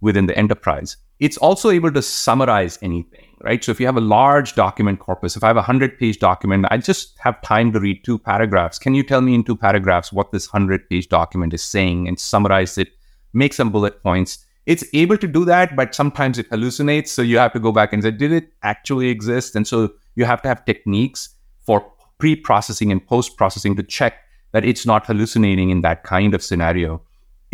within 0.00 0.26
the 0.26 0.36
enterprise. 0.36 0.96
It's 1.20 1.36
also 1.36 1.70
able 1.70 1.92
to 1.92 2.02
summarize 2.02 2.78
anything 2.82 3.24
right? 3.44 3.62
So 3.62 3.70
if 3.70 3.78
you 3.78 3.86
have 3.86 3.96
a 3.96 4.00
large 4.00 4.54
document 4.54 4.98
corpus, 4.98 5.36
if 5.36 5.44
I 5.44 5.48
have 5.48 5.56
a 5.56 5.68
100 5.68 5.98
page 5.98 6.18
document, 6.18 6.66
I 6.70 6.78
just 6.78 7.16
have 7.18 7.40
time 7.42 7.72
to 7.72 7.80
read 7.80 8.02
two 8.02 8.18
paragraphs. 8.18 8.78
Can 8.78 8.94
you 8.94 9.02
tell 9.02 9.20
me 9.20 9.34
in 9.34 9.44
two 9.44 9.56
paragraphs 9.56 10.12
what 10.12 10.32
this 10.32 10.52
100 10.52 10.88
page 10.88 11.08
document 11.08 11.52
is 11.52 11.62
saying 11.62 12.08
and 12.08 12.18
summarize 12.18 12.78
it, 12.78 12.88
make 13.34 13.52
some 13.52 13.70
bullet 13.70 14.02
points? 14.02 14.44
It's 14.64 14.84
able 14.94 15.18
to 15.18 15.28
do 15.28 15.44
that, 15.44 15.76
but 15.76 15.94
sometimes 15.94 16.38
it 16.38 16.48
hallucinates. 16.48 17.08
So 17.08 17.20
you 17.20 17.36
have 17.36 17.52
to 17.52 17.60
go 17.60 17.70
back 17.70 17.92
and 17.92 18.02
say, 18.02 18.10
did 18.10 18.32
it 18.32 18.48
actually 18.62 19.08
exist? 19.08 19.54
And 19.54 19.66
so 19.66 19.92
you 20.14 20.24
have 20.24 20.40
to 20.42 20.48
have 20.48 20.64
techniques 20.64 21.28
for 21.60 21.92
pre 22.18 22.34
processing 22.34 22.90
and 22.90 23.06
post 23.06 23.36
processing 23.36 23.76
to 23.76 23.82
check 23.82 24.20
that 24.52 24.64
it's 24.64 24.86
not 24.86 25.04
hallucinating 25.04 25.68
in 25.68 25.82
that 25.82 26.02
kind 26.02 26.32
of 26.32 26.42
scenario 26.42 27.02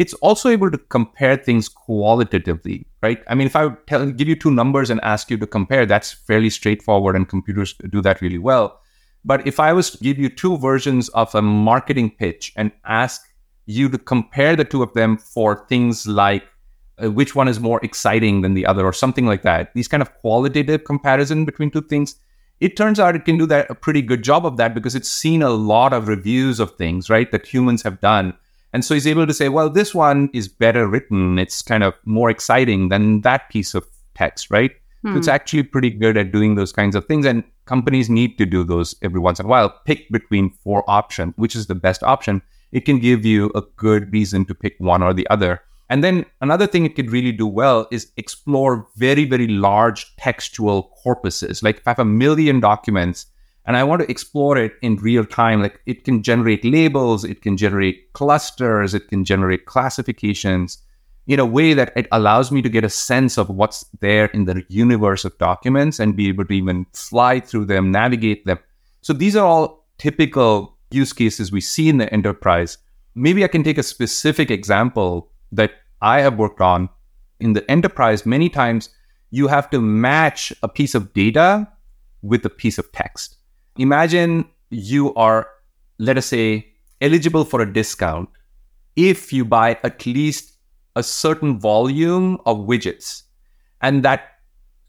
it's 0.00 0.14
also 0.14 0.48
able 0.48 0.70
to 0.70 0.78
compare 0.78 1.36
things 1.36 1.68
qualitatively, 1.68 2.86
right? 3.02 3.22
I 3.28 3.34
mean, 3.34 3.46
if 3.46 3.56
I 3.56 3.70
tell, 3.86 4.06
give 4.10 4.28
you 4.28 4.36
two 4.36 4.50
numbers 4.50 4.90
and 4.90 5.00
ask 5.02 5.30
you 5.30 5.38
to 5.38 5.46
compare, 5.46 5.86
that's 5.86 6.12
fairly 6.12 6.50
straightforward, 6.50 7.16
and 7.16 7.28
computers 7.28 7.74
do 7.90 8.00
that 8.02 8.20
really 8.20 8.38
well. 8.38 8.80
But 9.24 9.46
if 9.46 9.60
I 9.60 9.72
was 9.72 9.90
to 9.90 9.98
give 9.98 10.18
you 10.18 10.28
two 10.28 10.56
versions 10.58 11.08
of 11.10 11.34
a 11.34 11.42
marketing 11.42 12.10
pitch 12.10 12.52
and 12.56 12.72
ask 12.84 13.22
you 13.66 13.88
to 13.88 13.98
compare 13.98 14.56
the 14.56 14.64
two 14.64 14.82
of 14.82 14.92
them 14.94 15.16
for 15.16 15.66
things 15.68 16.06
like 16.06 16.44
uh, 17.02 17.10
which 17.10 17.34
one 17.34 17.48
is 17.48 17.60
more 17.60 17.80
exciting 17.82 18.40
than 18.40 18.54
the 18.54 18.66
other 18.66 18.84
or 18.84 18.92
something 18.92 19.26
like 19.26 19.42
that, 19.42 19.72
these 19.74 19.88
kind 19.88 20.02
of 20.02 20.12
qualitative 20.18 20.84
comparison 20.84 21.44
between 21.44 21.70
two 21.70 21.82
things, 21.82 22.16
it 22.60 22.76
turns 22.76 23.00
out 23.00 23.16
it 23.16 23.24
can 23.24 23.38
do 23.38 23.46
that 23.46 23.70
a 23.70 23.74
pretty 23.74 24.02
good 24.02 24.22
job 24.22 24.44
of 24.44 24.56
that 24.58 24.74
because 24.74 24.94
it's 24.94 25.08
seen 25.08 25.42
a 25.42 25.50
lot 25.50 25.92
of 25.92 26.08
reviews 26.08 26.60
of 26.60 26.76
things, 26.76 27.08
right, 27.08 27.30
that 27.32 27.46
humans 27.46 27.82
have 27.82 28.00
done 28.00 28.34
and 28.72 28.84
so 28.84 28.94
he's 28.94 29.06
able 29.06 29.26
to 29.26 29.34
say, 29.34 29.48
well, 29.48 29.68
this 29.68 29.94
one 29.94 30.30
is 30.32 30.48
better 30.48 30.86
written. 30.86 31.38
It's 31.38 31.62
kind 31.62 31.82
of 31.82 31.94
more 32.04 32.30
exciting 32.30 32.88
than 32.88 33.22
that 33.22 33.48
piece 33.50 33.74
of 33.74 33.86
text, 34.14 34.50
right? 34.50 34.70
Hmm. 35.02 35.12
So 35.12 35.18
it's 35.18 35.26
hmm. 35.26 35.32
actually 35.32 35.62
pretty 35.64 35.90
good 35.90 36.16
at 36.16 36.32
doing 36.32 36.54
those 36.54 36.72
kinds 36.72 36.94
of 36.94 37.06
things. 37.06 37.26
And 37.26 37.42
companies 37.66 38.08
need 38.08 38.38
to 38.38 38.46
do 38.46 38.62
those 38.62 38.94
every 39.02 39.20
once 39.20 39.40
in 39.40 39.46
a 39.46 39.48
while. 39.48 39.74
Pick 39.86 40.08
between 40.10 40.50
four 40.50 40.84
options, 40.88 41.34
which 41.36 41.56
is 41.56 41.66
the 41.66 41.74
best 41.74 42.02
option. 42.02 42.42
It 42.72 42.84
can 42.84 43.00
give 43.00 43.24
you 43.24 43.50
a 43.54 43.62
good 43.76 44.12
reason 44.12 44.44
to 44.46 44.54
pick 44.54 44.76
one 44.78 45.02
or 45.02 45.12
the 45.12 45.28
other. 45.28 45.60
And 45.88 46.04
then 46.04 46.24
another 46.40 46.68
thing 46.68 46.84
it 46.84 46.94
could 46.94 47.10
really 47.10 47.32
do 47.32 47.48
well 47.48 47.88
is 47.90 48.12
explore 48.16 48.86
very, 48.96 49.24
very 49.24 49.48
large 49.48 50.14
textual 50.16 50.96
corpuses. 51.04 51.64
Like 51.64 51.78
if 51.78 51.88
I 51.88 51.90
have 51.90 51.98
a 51.98 52.04
million 52.04 52.60
documents, 52.60 53.26
and 53.66 53.76
I 53.76 53.84
want 53.84 54.02
to 54.02 54.10
explore 54.10 54.56
it 54.56 54.72
in 54.82 54.96
real 54.96 55.24
time. 55.24 55.62
Like 55.62 55.80
it 55.86 56.04
can 56.04 56.22
generate 56.22 56.64
labels, 56.64 57.24
it 57.24 57.42
can 57.42 57.56
generate 57.56 58.12
clusters, 58.14 58.94
it 58.94 59.08
can 59.08 59.24
generate 59.24 59.66
classifications 59.66 60.78
in 61.26 61.38
a 61.38 61.46
way 61.46 61.74
that 61.74 61.92
it 61.94 62.08
allows 62.10 62.50
me 62.50 62.62
to 62.62 62.68
get 62.68 62.84
a 62.84 62.90
sense 62.90 63.38
of 63.38 63.48
what's 63.48 63.84
there 64.00 64.26
in 64.26 64.46
the 64.46 64.64
universe 64.68 65.24
of 65.24 65.36
documents 65.38 66.00
and 66.00 66.16
be 66.16 66.28
able 66.28 66.44
to 66.44 66.52
even 66.52 66.86
fly 66.92 67.38
through 67.38 67.66
them, 67.66 67.92
navigate 67.92 68.44
them. 68.46 68.58
So 69.02 69.12
these 69.12 69.36
are 69.36 69.46
all 69.46 69.86
typical 69.98 70.76
use 70.90 71.12
cases 71.12 71.52
we 71.52 71.60
see 71.60 71.88
in 71.88 71.98
the 71.98 72.12
enterprise. 72.12 72.78
Maybe 73.14 73.44
I 73.44 73.48
can 73.48 73.62
take 73.62 73.78
a 73.78 73.82
specific 73.82 74.50
example 74.50 75.30
that 75.52 75.72
I 76.00 76.20
have 76.20 76.38
worked 76.38 76.60
on. 76.60 76.88
In 77.38 77.52
the 77.52 77.70
enterprise, 77.70 78.26
many 78.26 78.48
times 78.48 78.88
you 79.30 79.46
have 79.46 79.70
to 79.70 79.80
match 79.80 80.52
a 80.62 80.68
piece 80.68 80.94
of 80.94 81.12
data 81.12 81.68
with 82.22 82.44
a 82.44 82.50
piece 82.50 82.78
of 82.78 82.90
text 82.92 83.36
imagine 83.80 84.44
you 84.70 85.14
are, 85.14 85.48
let 85.98 86.18
us 86.18 86.26
say, 86.26 86.72
eligible 87.00 87.44
for 87.44 87.60
a 87.60 87.72
discount 87.72 88.28
if 88.96 89.32
you 89.32 89.44
buy 89.44 89.78
at 89.82 90.04
least 90.06 90.54
a 90.96 91.02
certain 91.02 91.58
volume 91.58 92.38
of 92.46 92.58
widgets. 92.58 93.22
And 93.80 94.02
that 94.04 94.22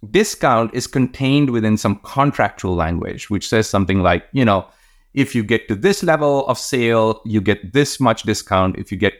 discount 0.10 0.74
is 0.74 0.88
contained 0.88 1.52
within 1.52 1.78
some 1.78 2.00
contractual 2.04 2.76
language, 2.76 3.30
which 3.30 3.48
says 3.48 3.70
something 3.70 4.02
like, 4.02 4.26
you 4.34 4.44
know, 4.44 4.68
if 5.14 5.36
you 5.36 5.44
get 5.44 5.68
to 5.68 5.76
this 5.76 6.04
level 6.04 6.46
of 6.48 6.58
sale, 6.58 7.22
you 7.26 7.42
get 7.42 7.74
this 7.74 8.00
much 8.00 8.24
discount. 8.24 8.78
If 8.78 8.92
you 8.92 8.98
get 8.98 9.14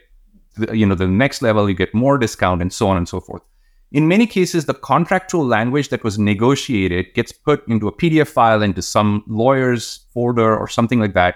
the, 0.56 0.76
you 0.76 0.86
know, 0.86 0.94
the 0.94 1.06
next 1.06 1.42
level, 1.42 1.68
you 1.68 1.74
get 1.74 1.94
more 1.94 2.18
discount 2.18 2.60
and 2.60 2.72
so 2.72 2.88
on 2.88 2.96
and 2.96 3.08
so 3.08 3.20
forth. 3.20 3.42
In 3.92 4.08
many 4.08 4.26
cases, 4.26 4.64
the 4.64 4.74
contractual 4.74 5.44
language 5.44 5.90
that 5.90 6.02
was 6.02 6.18
negotiated 6.18 7.12
gets 7.12 7.30
put 7.30 7.66
into 7.68 7.88
a 7.88 7.92
PDF 7.92 8.28
file 8.28 8.62
into 8.62 8.80
some 8.80 9.22
lawyer's 9.28 10.06
folder 10.14 10.56
or 10.56 10.66
something 10.66 10.98
like 10.98 11.12
that. 11.12 11.34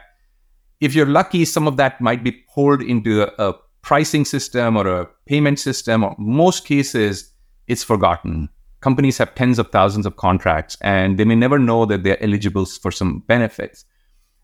If 0.81 0.95
you're 0.95 1.07
lucky, 1.07 1.45
some 1.45 1.69
of 1.69 1.77
that 1.77 2.01
might 2.01 2.25
be 2.25 2.33
pulled 2.55 2.81
into 2.81 3.23
a, 3.23 3.51
a 3.51 3.55
pricing 3.83 4.25
system 4.25 4.77
or 4.77 4.87
a 4.87 5.07
payment 5.27 5.59
system. 5.59 6.03
Or 6.03 6.17
most 6.19 6.65
cases, 6.65 7.31
it's 7.67 7.85
forgotten. 7.85 8.49
Companies 8.81 9.19
have 9.19 9.35
tens 9.35 9.59
of 9.59 9.71
thousands 9.71 10.07
of 10.07 10.17
contracts 10.17 10.79
and 10.81 11.19
they 11.19 11.25
may 11.25 11.35
never 11.35 11.59
know 11.59 11.85
that 11.85 12.05
they're 12.05 12.23
eligible 12.23 12.65
for 12.65 12.91
some 12.91 13.21
benefits. 13.27 13.85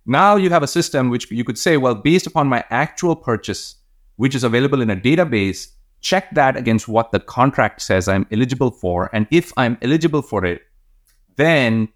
Now 0.04 0.36
you 0.36 0.50
have 0.50 0.62
a 0.62 0.68
system 0.68 1.08
which 1.08 1.30
you 1.30 1.44
could 1.44 1.58
say, 1.58 1.78
well, 1.78 1.94
based 1.94 2.26
upon 2.26 2.48
my 2.48 2.62
actual 2.68 3.16
purchase, 3.16 3.76
which 4.16 4.34
is 4.34 4.44
available 4.44 4.82
in 4.82 4.90
a 4.90 4.96
database, 4.96 5.68
check 6.02 6.34
that 6.34 6.56
against 6.56 6.88
what 6.88 7.12
the 7.12 7.20
contract 7.20 7.80
says 7.80 8.08
I'm 8.08 8.26
eligible 8.30 8.70
for. 8.70 9.08
And 9.12 9.26
if 9.30 9.52
I'm 9.56 9.78
eligible 9.80 10.22
for 10.22 10.44
it, 10.44 10.60
then 11.36 11.88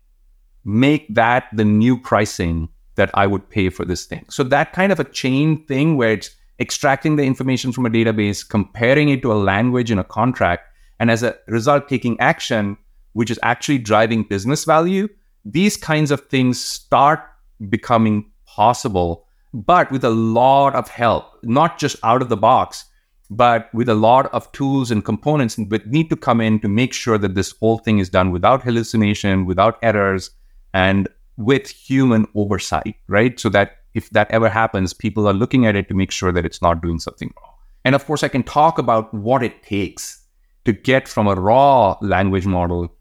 make 0.65 1.15
that 1.15 1.49
the 1.53 1.65
new 1.65 1.99
pricing 1.99 2.69
that 2.95 3.11
I 3.13 3.27
would 3.27 3.51
pay 3.51 3.69
for 3.69 3.85
this 3.85 4.07
thing. 4.07 4.25
So 4.31 4.43
that 4.45 4.73
kind 4.73 4.91
of 4.91 4.99
a 4.99 5.05
chain 5.05 5.67
thing 5.67 5.97
where 5.97 6.13
it's 6.13 6.31
extracting 6.59 7.17
the 7.17 7.25
information 7.25 7.73
from 7.73 7.85
a 7.85 7.91
database, 7.91 8.49
comparing 8.49 9.11
it 9.11 9.21
to 9.23 9.33
a 9.33 9.35
language 9.35 9.91
in 9.91 9.99
a 9.99 10.05
contract, 10.05 10.63
and 10.99 11.11
as 11.11 11.23
a 11.23 11.37
result, 11.47 11.89
taking 11.89 12.19
action, 12.21 12.79
which 13.13 13.31
is 13.31 13.39
actually 13.43 13.79
driving 13.79 14.23
business 14.23 14.65
value. 14.65 15.09
These 15.45 15.77
kinds 15.77 16.11
of 16.11 16.23
things 16.29 16.63
start 16.63 17.21
becoming 17.69 18.31
possible, 18.47 19.27
but 19.53 19.91
with 19.91 20.05
a 20.05 20.11
lot 20.11 20.75
of 20.75 20.89
help, 20.89 21.25
not 21.43 21.79
just 21.79 21.97
out 22.03 22.23
of 22.23 22.29
the 22.29 22.37
box, 22.37 22.87
but 23.31 23.73
with 23.75 23.89
a 23.89 23.95
lot 23.95 24.33
of 24.33 24.51
tools 24.53 24.91
and 24.91 25.05
components 25.05 25.57
that 25.57 25.87
need 25.87 26.09
to 26.11 26.17
come 26.17 26.41
in 26.41 26.61
to 26.61 26.69
make 26.69 26.93
sure 26.93 27.19
that 27.19 27.35
this 27.35 27.55
whole 27.61 27.79
thing 27.79 27.99
is 27.99 28.09
done 28.09 28.31
without 28.31 28.63
hallucination, 28.63 29.47
without 29.47 29.79
errors, 29.83 30.31
and 30.73 31.09
with 31.37 31.69
human 31.69 32.27
oversight, 32.35 32.97
right? 33.09 33.39
So 33.39 33.49
that 33.51 33.79
if 33.95 34.11
that 34.11 34.31
ever 34.31 34.49
happens, 34.49 34.93
people 34.93 35.27
are 35.27 35.33
looking 35.33 35.67
at 35.67 35.77
it 35.77 35.89
to 35.89 35.95
make 35.95 36.11
sure 36.11 36.33
that 36.33 36.45
it's 36.45 36.63
not 36.63 36.83
doing 36.83 36.99
something 36.99 37.33
wrong. 37.37 37.55
And 37.85 37.95
of 37.95 38.05
course, 38.05 38.23
I 38.23 38.29
can 38.29 38.43
talk 38.43 38.79
about 38.79 39.13
what 39.15 39.43
it 39.43 39.63
takes 39.63 40.25
to 40.65 40.73
get 40.73 41.09
from 41.09 41.27
a 41.27 41.35
raw 41.35 41.97
language 42.01 42.47
model 42.47 42.93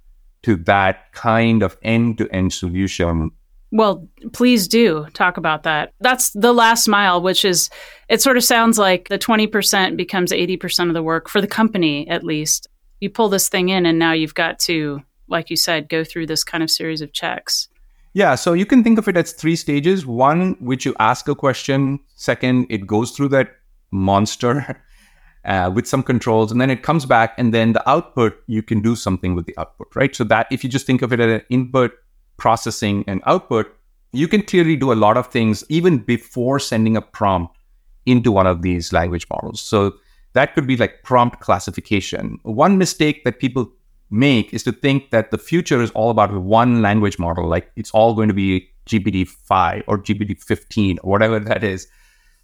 to 0.44 0.56
that 0.58 1.12
kind 1.12 1.64
of 1.64 1.78
end 1.82 2.18
to 2.20 2.30
end 2.30 2.54
solution 2.54 3.32
well, 3.76 4.08
please 4.32 4.70
do 4.70 5.06
talk 5.14 5.36
about 5.36 5.64
that. 5.64 5.92
That's 6.00 6.30
the 6.30 6.54
last 6.54 6.88
mile, 6.88 7.22
which 7.22 7.44
is, 7.44 7.70
it 8.08 8.22
sort 8.22 8.38
of 8.38 8.44
sounds 8.46 8.78
like 8.78 9.10
the 9.10 9.20
20% 9.20 9.98
becomes 9.98 10.32
80% 10.32 10.88
of 10.88 10.94
the 10.94 11.04
work 11.04 11.28
for 11.28 11.42
the 11.42 11.48
company, 11.48 12.08
at 12.08 12.24
least. 12.24 12.70
You 13.02 13.10
pull 13.10 13.28
this 13.28 13.50
thing 13.50 13.68
in, 13.68 13.86
and 13.86 14.00
now 14.00 14.14
you've 14.14 14.34
got 14.34 14.60
to, 14.60 15.04
like 15.28 15.50
you 15.50 15.58
said, 15.58 15.90
go 15.90 16.06
through 16.06 16.28
this 16.28 16.46
kind 16.46 16.64
of 16.64 16.72
series 16.72 17.02
of 17.02 17.12
checks. 17.12 17.68
Yeah, 18.14 18.36
so 18.36 18.54
you 18.54 18.66
can 18.66 18.82
think 18.82 18.98
of 18.98 19.10
it 19.10 19.18
as 19.18 19.34
three 19.34 19.58
stages. 19.58 20.06
One, 20.06 20.56
which 20.62 20.86
you 20.86 20.96
ask 20.98 21.28
a 21.28 21.36
question. 21.36 22.00
Second, 22.16 22.68
it 22.70 22.88
goes 22.88 23.12
through 23.12 23.28
that 23.30 23.58
monster 23.92 24.82
uh, 25.44 25.70
with 25.76 25.86
some 25.86 26.02
controls, 26.02 26.50
and 26.50 26.62
then 26.62 26.70
it 26.70 26.82
comes 26.82 27.06
back, 27.06 27.34
and 27.38 27.54
then 27.54 27.74
the 27.74 27.90
output, 27.90 28.42
you 28.48 28.64
can 28.64 28.82
do 28.82 28.96
something 28.96 29.36
with 29.36 29.48
the 29.48 29.58
output, 29.58 29.94
right? 29.96 30.16
So 30.16 30.24
that 30.24 30.48
if 30.50 30.64
you 30.64 30.70
just 30.70 30.86
think 30.86 31.02
of 31.02 31.12
it 31.12 31.20
as 31.20 31.42
an 31.42 31.46
input, 31.50 31.92
processing 32.38 33.04
and 33.08 33.22
output, 33.26 33.76
you 34.12 34.28
can 34.28 34.42
clearly 34.42 34.76
do 34.76 34.92
a 34.92 34.96
lot 34.96 35.18
of 35.18 35.28
things 35.28 35.64
even 35.70 35.98
before 35.98 36.60
sending 36.60 36.96
a 36.96 37.02
prompt 37.02 37.56
into 38.06 38.32
one 38.32 38.48
of 38.48 38.62
these 38.62 38.94
language 38.94 39.26
models. 39.30 39.60
So 39.60 39.94
that 40.34 40.54
could 40.54 40.68
be 40.68 40.78
like 40.78 41.04
prompt 41.04 41.40
classification. 41.40 42.40
One 42.44 42.78
mistake 42.78 43.24
that 43.24 43.40
people 43.40 43.72
make 44.10 44.54
is 44.54 44.64
to 44.64 44.72
think 44.72 45.12
that 45.12 45.32
the 45.32 45.38
future 45.38 45.82
is 45.82 45.92
all 45.92 46.10
about 46.10 46.34
one 46.34 46.82
language 46.82 47.18
model, 47.18 47.48
like 47.48 47.72
it's 47.76 47.92
all 47.92 48.14
going 48.14 48.28
to 48.28 48.34
be 48.34 48.70
GPT 48.86 49.28
5 49.28 49.84
or 49.88 49.98
GPT 49.98 50.42
15 50.42 51.00
or 51.04 51.12
whatever 51.12 51.40
that 51.40 51.64
is. 51.64 51.88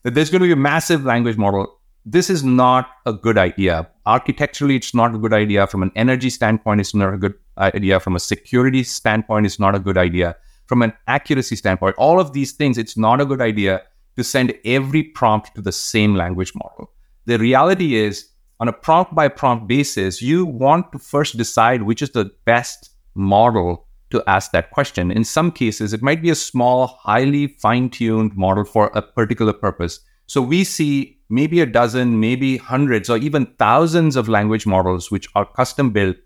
That 0.04 0.16
there's 0.16 0.32
going 0.32 0.42
to 0.42 0.48
be 0.48 0.54
a 0.54 0.56
massive 0.56 1.06
language 1.06 1.38
model. 1.38 1.80
This 2.06 2.30
is 2.30 2.44
not 2.44 2.90
a 3.06 3.14
good 3.14 3.38
idea. 3.38 3.88
Architecturally, 4.08 4.76
it's 4.76 4.96
not 4.96 5.14
a 5.14 5.20
good 5.20 5.34
idea. 5.34 5.68
From 5.68 5.84
an 5.84 5.92
energy 5.96 6.32
standpoint, 6.32 6.82
it's 6.82 6.96
not 6.96 7.14
a 7.14 7.18
good 7.18 7.36
idea. 7.58 8.00
From 8.00 8.16
a 8.16 8.20
security 8.20 8.84
standpoint, 8.84 9.46
it's 9.46 9.60
not 9.60 9.76
a 9.76 9.80
good 9.80 9.98
idea. 9.98 10.36
From 10.68 10.82
an 10.82 10.94
accuracy 11.08 11.56
standpoint, 11.56 11.96
all 11.98 12.20
of 12.20 12.34
these 12.34 12.54
things, 12.54 12.78
it's 12.78 12.98
not 12.98 13.20
a 13.20 13.26
good 13.26 13.42
idea 13.42 13.84
to 14.16 14.24
send 14.24 14.54
every 14.66 15.04
prompt 15.04 15.54
to 15.56 15.62
the 15.62 15.72
same 15.72 16.16
language 16.16 16.54
model. 16.56 16.92
The 17.26 17.38
reality 17.38 17.96
is, 17.96 18.28
on 18.60 18.68
a 18.68 18.74
prompt 18.74 19.16
by 19.16 19.28
prompt 19.28 19.68
basis, 19.68 20.22
you 20.22 20.46
want 20.46 20.92
to 20.92 21.00
first 21.00 21.38
decide 21.38 21.84
which 21.84 22.02
is 22.02 22.12
the 22.12 22.32
best 22.46 22.92
model 23.16 23.88
to 24.12 24.24
ask 24.28 24.52
that 24.52 24.72
question. 24.72 25.12
In 25.12 25.24
some 25.24 25.52
cases, 25.52 25.94
it 25.94 26.02
might 26.02 26.22
be 26.22 26.30
a 26.30 26.36
small, 26.36 26.88
highly 26.88 27.48
fine 27.48 27.90
tuned 27.90 28.36
model 28.36 28.64
for 28.64 28.92
a 28.94 29.02
particular 29.02 29.54
purpose. 29.54 30.00
So 30.28 30.42
we 30.42 30.64
see 30.64 31.18
maybe 31.30 31.62
a 31.62 31.66
dozen, 31.66 32.20
maybe 32.20 32.58
hundreds, 32.58 33.10
or 33.10 33.18
even 33.18 33.48
thousands 33.58 34.16
of 34.16 34.30
language 34.30 34.68
models 34.68 35.10
which 35.10 35.28
are 35.36 35.46
custom 35.46 35.92
built 35.92 36.18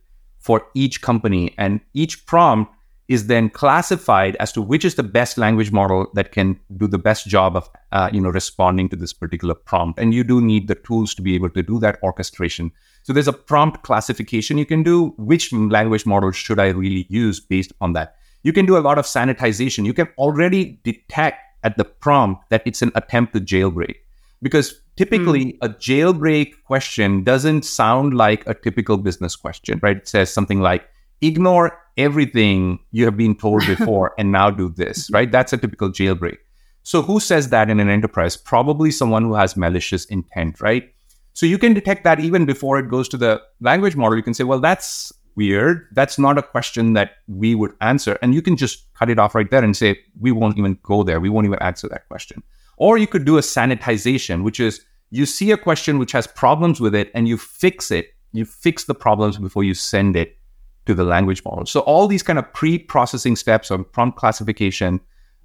for 0.45 0.67
each 0.75 1.01
company. 1.01 1.55
And 1.57 1.81
each 1.95 2.27
prompt 2.27 2.71
is 3.07 3.25
then 3.25 3.49
classified 3.49 4.35
as 4.35 4.51
to 4.51 4.61
which 4.61 4.85
is 4.85 4.93
the 4.93 5.01
best 5.01 5.39
language 5.39 5.71
model 5.71 6.07
that 6.13 6.31
can 6.31 6.59
do 6.77 6.87
the 6.87 6.99
best 6.99 7.27
job 7.27 7.55
of 7.55 7.67
uh, 7.91 8.09
you 8.13 8.21
know 8.21 8.29
responding 8.29 8.87
to 8.89 8.95
this 8.95 9.11
particular 9.11 9.55
prompt. 9.55 9.99
And 9.99 10.13
you 10.13 10.23
do 10.23 10.39
need 10.41 10.67
the 10.67 10.75
tools 10.75 11.15
to 11.15 11.23
be 11.23 11.33
able 11.33 11.49
to 11.49 11.63
do 11.63 11.79
that 11.79 11.97
orchestration. 12.03 12.71
So 13.01 13.11
there's 13.11 13.27
a 13.27 13.33
prompt 13.33 13.81
classification 13.81 14.59
you 14.59 14.67
can 14.67 14.83
do. 14.83 15.15
Which 15.17 15.51
language 15.51 16.05
model 16.05 16.31
should 16.31 16.59
i 16.59 16.67
really 16.67 17.07
use 17.09 17.39
based 17.39 17.73
on 17.81 17.93
that? 17.93 18.15
You 18.43 18.53
can 18.53 18.67
do 18.67 18.77
a 18.77 18.85
lot 18.87 18.99
of 18.99 19.05
sanitization. 19.05 19.85
You 19.85 19.93
can 19.93 20.09
already 20.19 20.79
detect 20.83 21.39
at 21.63 21.77
the 21.77 21.85
prompt 21.85 22.49
that 22.51 22.61
it's 22.67 22.83
an 22.83 22.91
attempt 22.93 23.33
to 23.33 23.39
jailbreak. 23.41 23.95
Because 24.43 24.79
typically 24.95 25.45
mm. 25.45 25.57
a 25.61 25.69
jailbreak 25.69 26.53
question 26.65 27.23
doesn't 27.23 27.63
sound 27.63 28.13
like 28.13 28.45
a 28.47 28.53
typical 28.53 28.97
business 28.97 29.35
question, 29.35 29.79
right? 29.83 29.97
It 29.97 30.07
says 30.07 30.33
something 30.33 30.61
like, 30.61 30.87
ignore 31.21 31.77
everything 31.97 32.79
you 32.91 33.05
have 33.05 33.17
been 33.17 33.35
told 33.35 33.65
before 33.67 34.13
and 34.17 34.31
now 34.31 34.49
do 34.49 34.69
this, 34.69 35.09
right? 35.11 35.31
That's 35.31 35.53
a 35.53 35.57
typical 35.57 35.89
jailbreak. 35.89 36.37
So 36.83 37.01
who 37.01 37.19
says 37.19 37.49
that 37.49 37.69
in 37.69 37.79
an 37.79 37.89
enterprise? 37.89 38.37
Probably 38.37 38.91
someone 38.91 39.23
who 39.23 39.33
has 39.33 39.57
malicious 39.57 40.05
intent, 40.05 40.61
right? 40.61 40.91
So 41.33 41.45
you 41.45 41.57
can 41.57 41.73
detect 41.73 42.03
that 42.03 42.19
even 42.19 42.45
before 42.45 42.77
it 42.79 42.89
goes 42.89 43.09
to 43.09 43.17
the 43.17 43.41
language 43.59 43.95
model. 43.95 44.15
You 44.15 44.23
can 44.23 44.33
say, 44.33 44.43
well, 44.43 44.59
that's 44.59 45.11
weird. 45.35 45.87
That's 45.91 46.17
not 46.17 46.37
a 46.37 46.43
question 46.43 46.93
that 46.93 47.17
we 47.27 47.55
would 47.55 47.73
answer. 47.81 48.17
And 48.21 48.33
you 48.33 48.41
can 48.41 48.55
just 48.55 48.85
cut 48.93 49.09
it 49.09 49.19
off 49.19 49.35
right 49.35 49.49
there 49.49 49.63
and 49.63 49.75
say, 49.75 49.99
we 50.19 50.31
won't 50.31 50.57
even 50.57 50.77
go 50.83 51.03
there. 51.03 51.19
We 51.19 51.29
won't 51.29 51.45
even 51.45 51.59
answer 51.59 51.89
that 51.89 52.07
question. 52.07 52.43
Or 52.77 52.97
you 52.97 53.07
could 53.07 53.25
do 53.25 53.37
a 53.37 53.41
sanitization, 53.41 54.43
which 54.43 54.59
is 54.59 54.85
you 55.11 55.25
see 55.25 55.51
a 55.51 55.57
question 55.57 55.97
which 55.97 56.11
has 56.11 56.27
problems 56.27 56.79
with 56.79 56.95
it 56.95 57.11
and 57.13 57.27
you 57.27 57.37
fix 57.37 57.91
it. 57.91 58.13
You 58.33 58.45
fix 58.45 58.83
the 58.83 58.95
problems 58.95 59.37
before 59.37 59.63
you 59.63 59.73
send 59.73 60.15
it 60.15 60.37
to 60.85 60.93
the 60.93 61.03
language 61.03 61.43
model. 61.45 61.65
So 61.65 61.79
all 61.81 62.07
these 62.07 62.23
kind 62.23 62.37
of 62.37 62.51
pre-processing 62.53 63.35
steps 63.35 63.71
on 63.71 63.85
prompt 63.85 64.17
classification, 64.17 64.99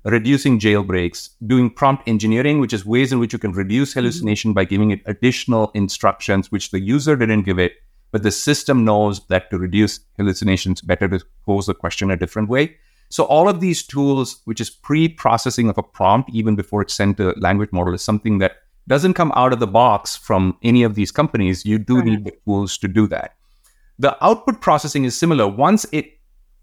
reducing 0.05 0.59
jailbreaks, 0.59 1.31
doing 1.47 1.71
prompt 1.71 2.09
engineering, 2.09 2.59
which 2.59 2.73
is 2.73 2.85
ways 2.85 3.13
in 3.13 3.19
which 3.19 3.33
you 3.33 3.39
can 3.39 3.53
reduce 3.53 3.91
mm-hmm. 3.91 4.01
hallucination 4.01 4.53
by 4.53 4.65
giving 4.65 4.91
it 4.91 5.03
additional 5.07 5.71
instructions 5.75 6.51
which 6.51 6.71
the 6.71 6.81
user 6.81 7.17
didn't 7.17 7.43
give 7.43 7.59
it, 7.59 7.75
but 8.11 8.23
the 8.23 8.31
system 8.31 8.85
knows 8.85 9.27
that 9.29 9.51
to 9.51 9.59
reduce 9.59 10.01
hallucinations, 10.19 10.81
better 10.81 11.09
to 11.09 11.25
pose 11.47 11.67
the 11.67 11.75
question 11.75 12.11
a 12.11 12.17
different 12.17 12.49
way. 12.49 12.77
So 13.11 13.25
all 13.25 13.49
of 13.49 13.61
these 13.61 13.83
tools, 13.83 14.41
which 14.45 14.61
is 14.61 14.71
pre-processing 14.71 15.69
of 15.69 15.77
a 15.77 15.83
prompt 15.83 16.31
even 16.33 16.57
before 16.57 16.81
it's 16.81 16.95
sent 16.95 17.17
to 17.19 17.35
language 17.39 17.73
model, 17.73 17.93
is 17.93 18.03
something 18.03 18.39
that 18.39 18.53
doesn't 18.89 19.15
come 19.15 19.33
out 19.35 19.53
of 19.53 19.61
the 19.61 19.67
box 19.67 20.17
from 20.17 20.57
any 20.63 20.85
of 20.85 20.95
these 20.95 21.11
companies. 21.11 21.67
You 21.67 21.79
do 21.79 21.97
right. 21.97 22.05
need 22.05 22.25
the 22.25 22.33
tools 22.45 22.79
to 22.79 22.89
do 22.89 23.07
that. 23.09 23.35
The 23.99 24.17
output 24.25 24.61
processing 24.61 25.05
is 25.05 25.19
similar. 25.19 25.47
Once 25.47 25.85
it 25.93 26.19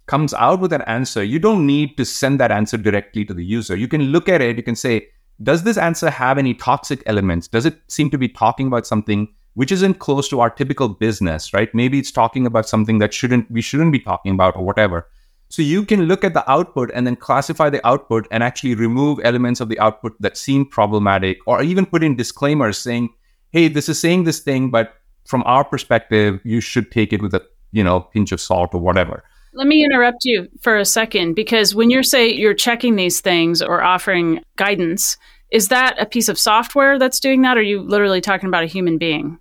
comes 0.08 0.34
out 0.34 0.62
with 0.62 0.72
an 0.72 0.82
answer, 0.84 1.24
you 1.24 1.38
don't 1.38 1.68
need 1.68 1.98
to 1.98 2.06
send 2.06 2.40
that 2.40 2.52
answer 2.52 2.78
directly 2.78 3.26
to 3.26 3.34
the 3.34 3.44
user. 3.44 3.76
You 3.76 3.90
can 3.90 4.04
look 4.04 4.30
at 4.30 4.42
it, 4.42 4.56
you 4.56 4.64
can 4.64 4.76
say, 4.76 5.08
does 5.44 5.64
this 5.64 5.78
answer 5.78 6.10
have 6.10 6.38
any 6.38 6.54
toxic 6.54 7.04
elements? 7.06 7.48
Does 7.48 7.66
it 7.66 7.80
seem 7.88 8.10
to 8.10 8.18
be 8.18 8.30
talking 8.30 8.68
about 8.68 8.88
something 8.88 9.28
which 9.54 9.72
isn't 9.72 10.00
close 10.00 10.30
to 10.30 10.40
our 10.40 10.50
typical 10.50 10.88
business, 10.88 11.54
right? 11.54 11.74
Maybe 11.76 12.00
it's 12.00 12.12
talking 12.12 12.46
about 12.46 12.70
something 12.70 13.00
that 13.00 13.14
shouldn't 13.14 13.50
we 13.52 13.62
shouldn't 13.62 13.92
be 13.92 14.00
talking 14.00 14.32
about 14.32 14.56
or 14.56 14.64
whatever. 14.64 15.08
So 15.50 15.62
you 15.62 15.86
can 15.86 16.04
look 16.04 16.24
at 16.24 16.34
the 16.34 16.50
output 16.50 16.92
and 16.94 17.08
then 17.08 17.16
classify 17.16 17.70
the 17.70 17.86
output 17.88 18.28
and 18.32 18.44
actually 18.44 18.76
remove 18.76 19.20
elements 19.24 19.62
of 19.62 19.70
the 19.70 19.80
output 19.80 20.16
that 20.20 20.38
seem 20.38 20.66
problematic 20.66 21.38
or 21.46 21.64
even 21.64 21.86
put 21.86 22.04
in 22.04 22.16
disclaimers 22.16 22.78
saying, 22.78 23.10
hey, 23.52 23.70
this 23.70 23.88
is 23.88 24.00
saying 24.00 24.26
this 24.26 24.40
thing, 24.40 24.70
but 24.70 24.96
from 25.26 25.44
our 25.46 25.64
perspective, 25.64 26.40
you 26.44 26.60
should 26.62 26.92
take 26.92 27.14
it 27.14 27.22
with 27.22 27.34
a 27.34 27.42
you 27.72 27.84
know 27.84 28.02
pinch 28.02 28.32
of 28.32 28.42
salt 28.42 28.74
or 28.74 28.82
whatever. 28.82 29.24
Let 29.54 29.68
me 29.68 29.84
interrupt 29.84 30.20
you 30.24 30.48
for 30.62 30.78
a 30.78 30.86
second 30.86 31.34
because 31.34 31.74
when 31.74 31.90
you're 31.90 32.04
say 32.04 32.30
you're 32.30 32.54
checking 32.54 32.96
these 32.96 33.22
things 33.22 33.62
or 33.62 33.82
offering 33.82 34.42
guidance, 34.56 35.18
Is 35.50 35.70
that 35.70 35.96
a 36.00 36.06
piece 36.06 36.28
of 36.30 36.38
software 36.38 37.00
that's 37.00 37.20
doing 37.20 37.42
that? 37.44 37.58
Or 37.58 37.62
are 37.62 37.64
you 37.64 37.82
literally 37.82 38.22
talking 38.22 38.48
about 38.48 38.64
a 38.64 38.68
human 38.68 38.98
being? 38.98 39.40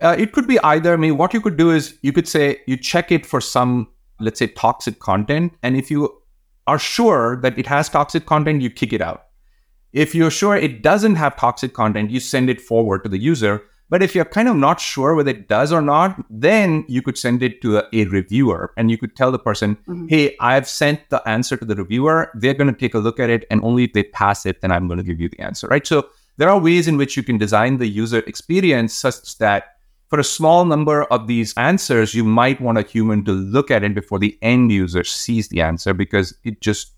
Uh, 0.00 0.16
it 0.18 0.32
could 0.32 0.46
be 0.46 0.58
either. 0.60 0.92
I 0.92 0.96
mean, 0.96 1.16
what 1.16 1.34
you 1.34 1.40
could 1.40 1.56
do 1.56 1.70
is 1.70 1.96
you 2.02 2.12
could 2.12 2.28
say 2.28 2.60
you 2.66 2.76
check 2.76 3.12
it 3.12 3.24
for 3.26 3.40
some, 3.40 3.88
let's 4.20 4.38
say, 4.38 4.48
toxic 4.48 4.98
content. 4.98 5.54
And 5.62 5.76
if 5.76 5.90
you 5.90 6.22
are 6.66 6.78
sure 6.78 7.36
that 7.42 7.58
it 7.58 7.66
has 7.66 7.88
toxic 7.88 8.26
content, 8.26 8.62
you 8.62 8.70
kick 8.70 8.92
it 8.92 9.00
out. 9.00 9.26
If 9.92 10.14
you're 10.14 10.30
sure 10.30 10.56
it 10.56 10.82
doesn't 10.82 11.16
have 11.16 11.36
toxic 11.36 11.72
content, 11.72 12.10
you 12.10 12.20
send 12.20 12.50
it 12.50 12.60
forward 12.60 13.02
to 13.04 13.08
the 13.08 13.18
user. 13.18 13.62
But 13.88 14.02
if 14.02 14.16
you're 14.16 14.24
kind 14.24 14.48
of 14.48 14.56
not 14.56 14.80
sure 14.80 15.14
whether 15.14 15.30
it 15.30 15.48
does 15.48 15.72
or 15.72 15.80
not, 15.80 16.20
then 16.28 16.84
you 16.88 17.02
could 17.02 17.16
send 17.16 17.42
it 17.42 17.62
to 17.62 17.78
a, 17.78 17.84
a 17.92 18.04
reviewer 18.06 18.72
and 18.76 18.90
you 18.90 18.98
could 18.98 19.14
tell 19.14 19.30
the 19.30 19.38
person, 19.38 19.76
mm-hmm. 19.86 20.08
hey, 20.08 20.36
I've 20.40 20.68
sent 20.68 21.08
the 21.10 21.26
answer 21.28 21.56
to 21.56 21.64
the 21.64 21.76
reviewer. 21.76 22.30
They're 22.34 22.54
going 22.54 22.72
to 22.72 22.78
take 22.78 22.94
a 22.94 22.98
look 22.98 23.20
at 23.20 23.30
it. 23.30 23.46
And 23.48 23.62
only 23.62 23.84
if 23.84 23.92
they 23.92 24.02
pass 24.02 24.44
it, 24.44 24.60
then 24.60 24.72
I'm 24.72 24.88
going 24.88 24.98
to 24.98 25.04
give 25.04 25.20
you 25.20 25.28
the 25.28 25.38
answer, 25.38 25.68
right? 25.68 25.86
So 25.86 26.08
there 26.36 26.50
are 26.50 26.58
ways 26.58 26.88
in 26.88 26.96
which 26.96 27.16
you 27.16 27.22
can 27.22 27.38
design 27.38 27.78
the 27.78 27.86
user 27.86 28.18
experience 28.26 28.92
such 28.92 29.38
that 29.38 29.75
for 30.08 30.20
a 30.20 30.24
small 30.24 30.64
number 30.64 31.04
of 31.04 31.26
these 31.26 31.52
answers, 31.54 32.14
you 32.14 32.24
might 32.24 32.60
want 32.60 32.78
a 32.78 32.82
human 32.82 33.24
to 33.24 33.32
look 33.32 33.70
at 33.70 33.82
it 33.82 33.94
before 33.94 34.18
the 34.18 34.38
end 34.40 34.70
user 34.70 35.02
sees 35.02 35.48
the 35.48 35.60
answer 35.60 35.92
because 35.92 36.36
it 36.44 36.60
just 36.60 36.92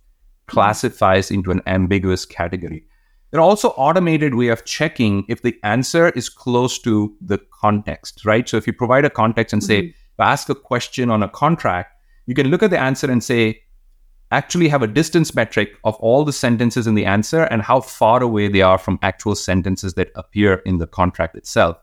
classifies 0.46 1.30
into 1.30 1.50
an 1.50 1.62
ambiguous 1.66 2.24
category. 2.24 2.84
There 3.30 3.40
are 3.40 3.48
also 3.48 3.68
automated 3.70 4.34
way 4.34 4.48
of 4.48 4.64
checking 4.64 5.24
if 5.28 5.42
the 5.42 5.58
answer 5.62 6.08
is 6.10 6.28
close 6.28 6.78
to 6.80 7.14
the 7.20 7.38
context, 7.60 8.24
right? 8.24 8.48
So 8.48 8.56
if 8.56 8.66
you 8.66 8.72
provide 8.72 9.04
a 9.04 9.10
context 9.10 9.52
and 9.52 9.62
say, 9.62 9.82
mm-hmm. 9.82 10.22
ask 10.22 10.48
a 10.48 10.54
question 10.54 11.10
on 11.10 11.22
a 11.22 11.28
contract, 11.28 11.94
you 12.26 12.34
can 12.34 12.48
look 12.48 12.62
at 12.62 12.70
the 12.70 12.78
answer 12.78 13.10
and 13.10 13.22
say, 13.22 13.60
actually 14.30 14.68
have 14.68 14.82
a 14.82 14.86
distance 14.86 15.34
metric 15.34 15.72
of 15.84 15.94
all 15.96 16.24
the 16.24 16.32
sentences 16.32 16.86
in 16.86 16.94
the 16.94 17.04
answer 17.04 17.44
and 17.44 17.62
how 17.62 17.80
far 17.80 18.22
away 18.22 18.48
they 18.48 18.62
are 18.62 18.78
from 18.78 18.98
actual 19.02 19.34
sentences 19.34 19.94
that 19.94 20.10
appear 20.14 20.56
in 20.66 20.78
the 20.78 20.86
contract 20.86 21.36
itself. 21.36 21.78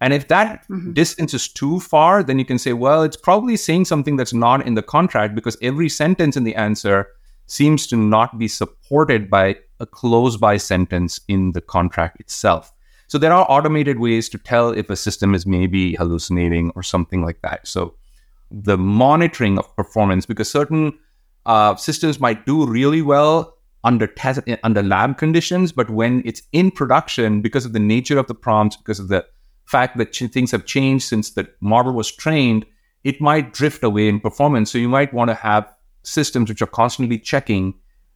And 0.00 0.12
if 0.12 0.28
that 0.28 0.62
mm-hmm. 0.68 0.92
distance 0.92 1.34
is 1.34 1.48
too 1.48 1.80
far, 1.80 2.22
then 2.22 2.38
you 2.38 2.44
can 2.44 2.58
say, 2.58 2.72
well, 2.72 3.02
it's 3.02 3.16
probably 3.16 3.56
saying 3.56 3.86
something 3.86 4.16
that's 4.16 4.32
not 4.32 4.66
in 4.66 4.74
the 4.74 4.82
contract 4.82 5.34
because 5.34 5.56
every 5.60 5.88
sentence 5.88 6.36
in 6.36 6.44
the 6.44 6.54
answer 6.54 7.08
seems 7.46 7.86
to 7.88 7.96
not 7.96 8.38
be 8.38 8.46
supported 8.46 9.28
by 9.28 9.56
a 9.80 9.86
close 9.86 10.36
by 10.36 10.56
sentence 10.56 11.20
in 11.28 11.52
the 11.52 11.60
contract 11.60 12.20
itself. 12.20 12.72
So 13.08 13.16
there 13.16 13.32
are 13.32 13.46
automated 13.48 13.98
ways 13.98 14.28
to 14.28 14.38
tell 14.38 14.70
if 14.70 14.90
a 14.90 14.96
system 14.96 15.34
is 15.34 15.46
maybe 15.46 15.94
hallucinating 15.94 16.72
or 16.76 16.82
something 16.82 17.22
like 17.22 17.40
that. 17.40 17.66
So 17.66 17.94
the 18.50 18.76
monitoring 18.76 19.58
of 19.58 19.74
performance, 19.76 20.26
because 20.26 20.50
certain 20.50 20.98
uh, 21.46 21.74
systems 21.76 22.20
might 22.20 22.44
do 22.44 22.66
really 22.66 23.02
well 23.02 23.56
under 23.84 24.06
test 24.06 24.40
under 24.62 24.82
lab 24.82 25.16
conditions, 25.16 25.72
but 25.72 25.88
when 25.88 26.22
it's 26.26 26.42
in 26.52 26.70
production, 26.70 27.40
because 27.40 27.64
of 27.64 27.72
the 27.72 27.80
nature 27.80 28.18
of 28.18 28.26
the 28.26 28.34
prompts, 28.34 28.76
because 28.76 29.00
of 29.00 29.08
the 29.08 29.24
fact 29.68 29.98
that 29.98 30.16
things 30.16 30.50
have 30.50 30.64
changed 30.64 31.06
since 31.06 31.30
the 31.30 31.48
model 31.60 31.92
was 31.92 32.10
trained, 32.10 32.64
it 33.04 33.20
might 33.20 33.52
drift 33.52 33.84
away 33.84 34.08
in 34.08 34.18
performance. 34.18 34.70
So 34.70 34.78
you 34.78 34.88
might 34.88 35.12
want 35.12 35.28
to 35.28 35.34
have 35.34 35.70
systems 36.02 36.48
which 36.48 36.62
are 36.62 36.66
constantly 36.66 37.18
checking 37.18 37.74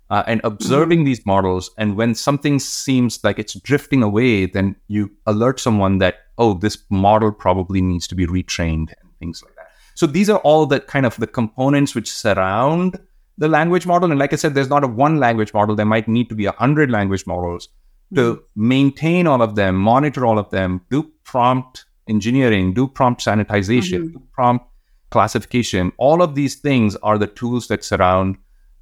uh, 0.08 0.22
and 0.26 0.40
observing 0.44 1.00
mm-hmm. 1.00 1.06
these 1.06 1.26
models. 1.26 1.70
And 1.78 1.96
when 1.96 2.14
something 2.14 2.58
seems 2.58 3.22
like 3.22 3.38
it's 3.38 3.54
drifting 3.60 4.02
away, 4.02 4.46
then 4.46 4.76
you 4.88 5.10
alert 5.26 5.60
someone 5.60 5.98
that, 5.98 6.16
oh, 6.38 6.54
this 6.54 6.78
model 6.90 7.30
probably 7.30 7.82
needs 7.82 8.06
to 8.08 8.14
be 8.14 8.26
retrained 8.26 8.92
and 9.00 9.10
things 9.18 9.42
like 9.42 9.54
that. 9.56 9.68
So 9.94 10.06
these 10.06 10.30
are 10.30 10.38
all 10.38 10.64
the 10.64 10.80
kind 10.80 11.04
of 11.04 11.16
the 11.16 11.26
components 11.26 11.94
which 11.94 12.10
surround 12.10 12.98
the 13.36 13.48
language 13.48 13.86
model. 13.86 14.10
And 14.10 14.18
like 14.18 14.32
I 14.32 14.36
said, 14.36 14.54
there's 14.54 14.70
not 14.70 14.84
a 14.84 14.88
one 14.88 15.18
language 15.18 15.52
model. 15.52 15.76
There 15.76 15.86
might 15.86 16.08
need 16.08 16.28
to 16.30 16.34
be 16.34 16.46
a 16.46 16.52
hundred 16.52 16.90
language 16.90 17.26
models 17.26 17.68
to 18.14 18.42
maintain 18.54 19.26
all 19.26 19.42
of 19.42 19.54
them, 19.54 19.76
monitor 19.76 20.26
all 20.26 20.38
of 20.38 20.50
them, 20.50 20.80
do 20.90 21.10
prompt 21.24 21.84
engineering, 22.08 22.74
do 22.74 22.86
prompt 22.86 23.24
sanitization, 23.24 24.00
mm-hmm. 24.00 24.18
do 24.18 24.22
prompt 24.32 24.66
classification. 25.10 25.92
All 25.98 26.22
of 26.22 26.34
these 26.34 26.56
things 26.56 26.96
are 26.96 27.18
the 27.18 27.26
tools 27.26 27.68
that 27.68 27.84
surround 27.84 28.36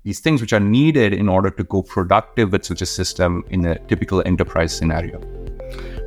these 0.05 0.21
things 0.21 0.41
which 0.41 0.53
are 0.53 0.61
needed 0.61 1.13
in 1.13 1.29
order 1.29 1.51
to 1.51 1.65
go 1.65 1.83
productive 1.83 2.53
with 2.53 2.65
such 2.65 2.81
a 2.81 2.87
system 2.87 3.45
in 3.51 3.67
a 3.67 3.79
typical 3.87 4.23
enterprise 4.25 4.75
scenario. 4.75 5.21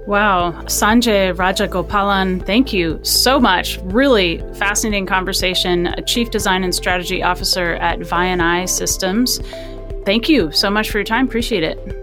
Wow. 0.08 0.52
Sanjay 0.64 1.34
Rajagopalan, 1.34 2.46
thank 2.46 2.74
you 2.74 3.00
so 3.04 3.40
much. 3.40 3.80
Really 3.84 4.40
fascinating 4.56 5.06
conversation. 5.06 5.96
Chief 6.06 6.30
Design 6.30 6.64
and 6.64 6.76
Strategy 6.76 7.24
Officer 7.24 7.76
at 7.76 8.00
Vianai 8.00 8.68
Systems. 8.68 9.40
Thank 10.06 10.28
you 10.28 10.52
so 10.52 10.70
much 10.70 10.90
for 10.90 10.98
your 10.98 11.06
time. 11.06 11.26
Appreciate 11.28 11.64
it. 11.64 12.03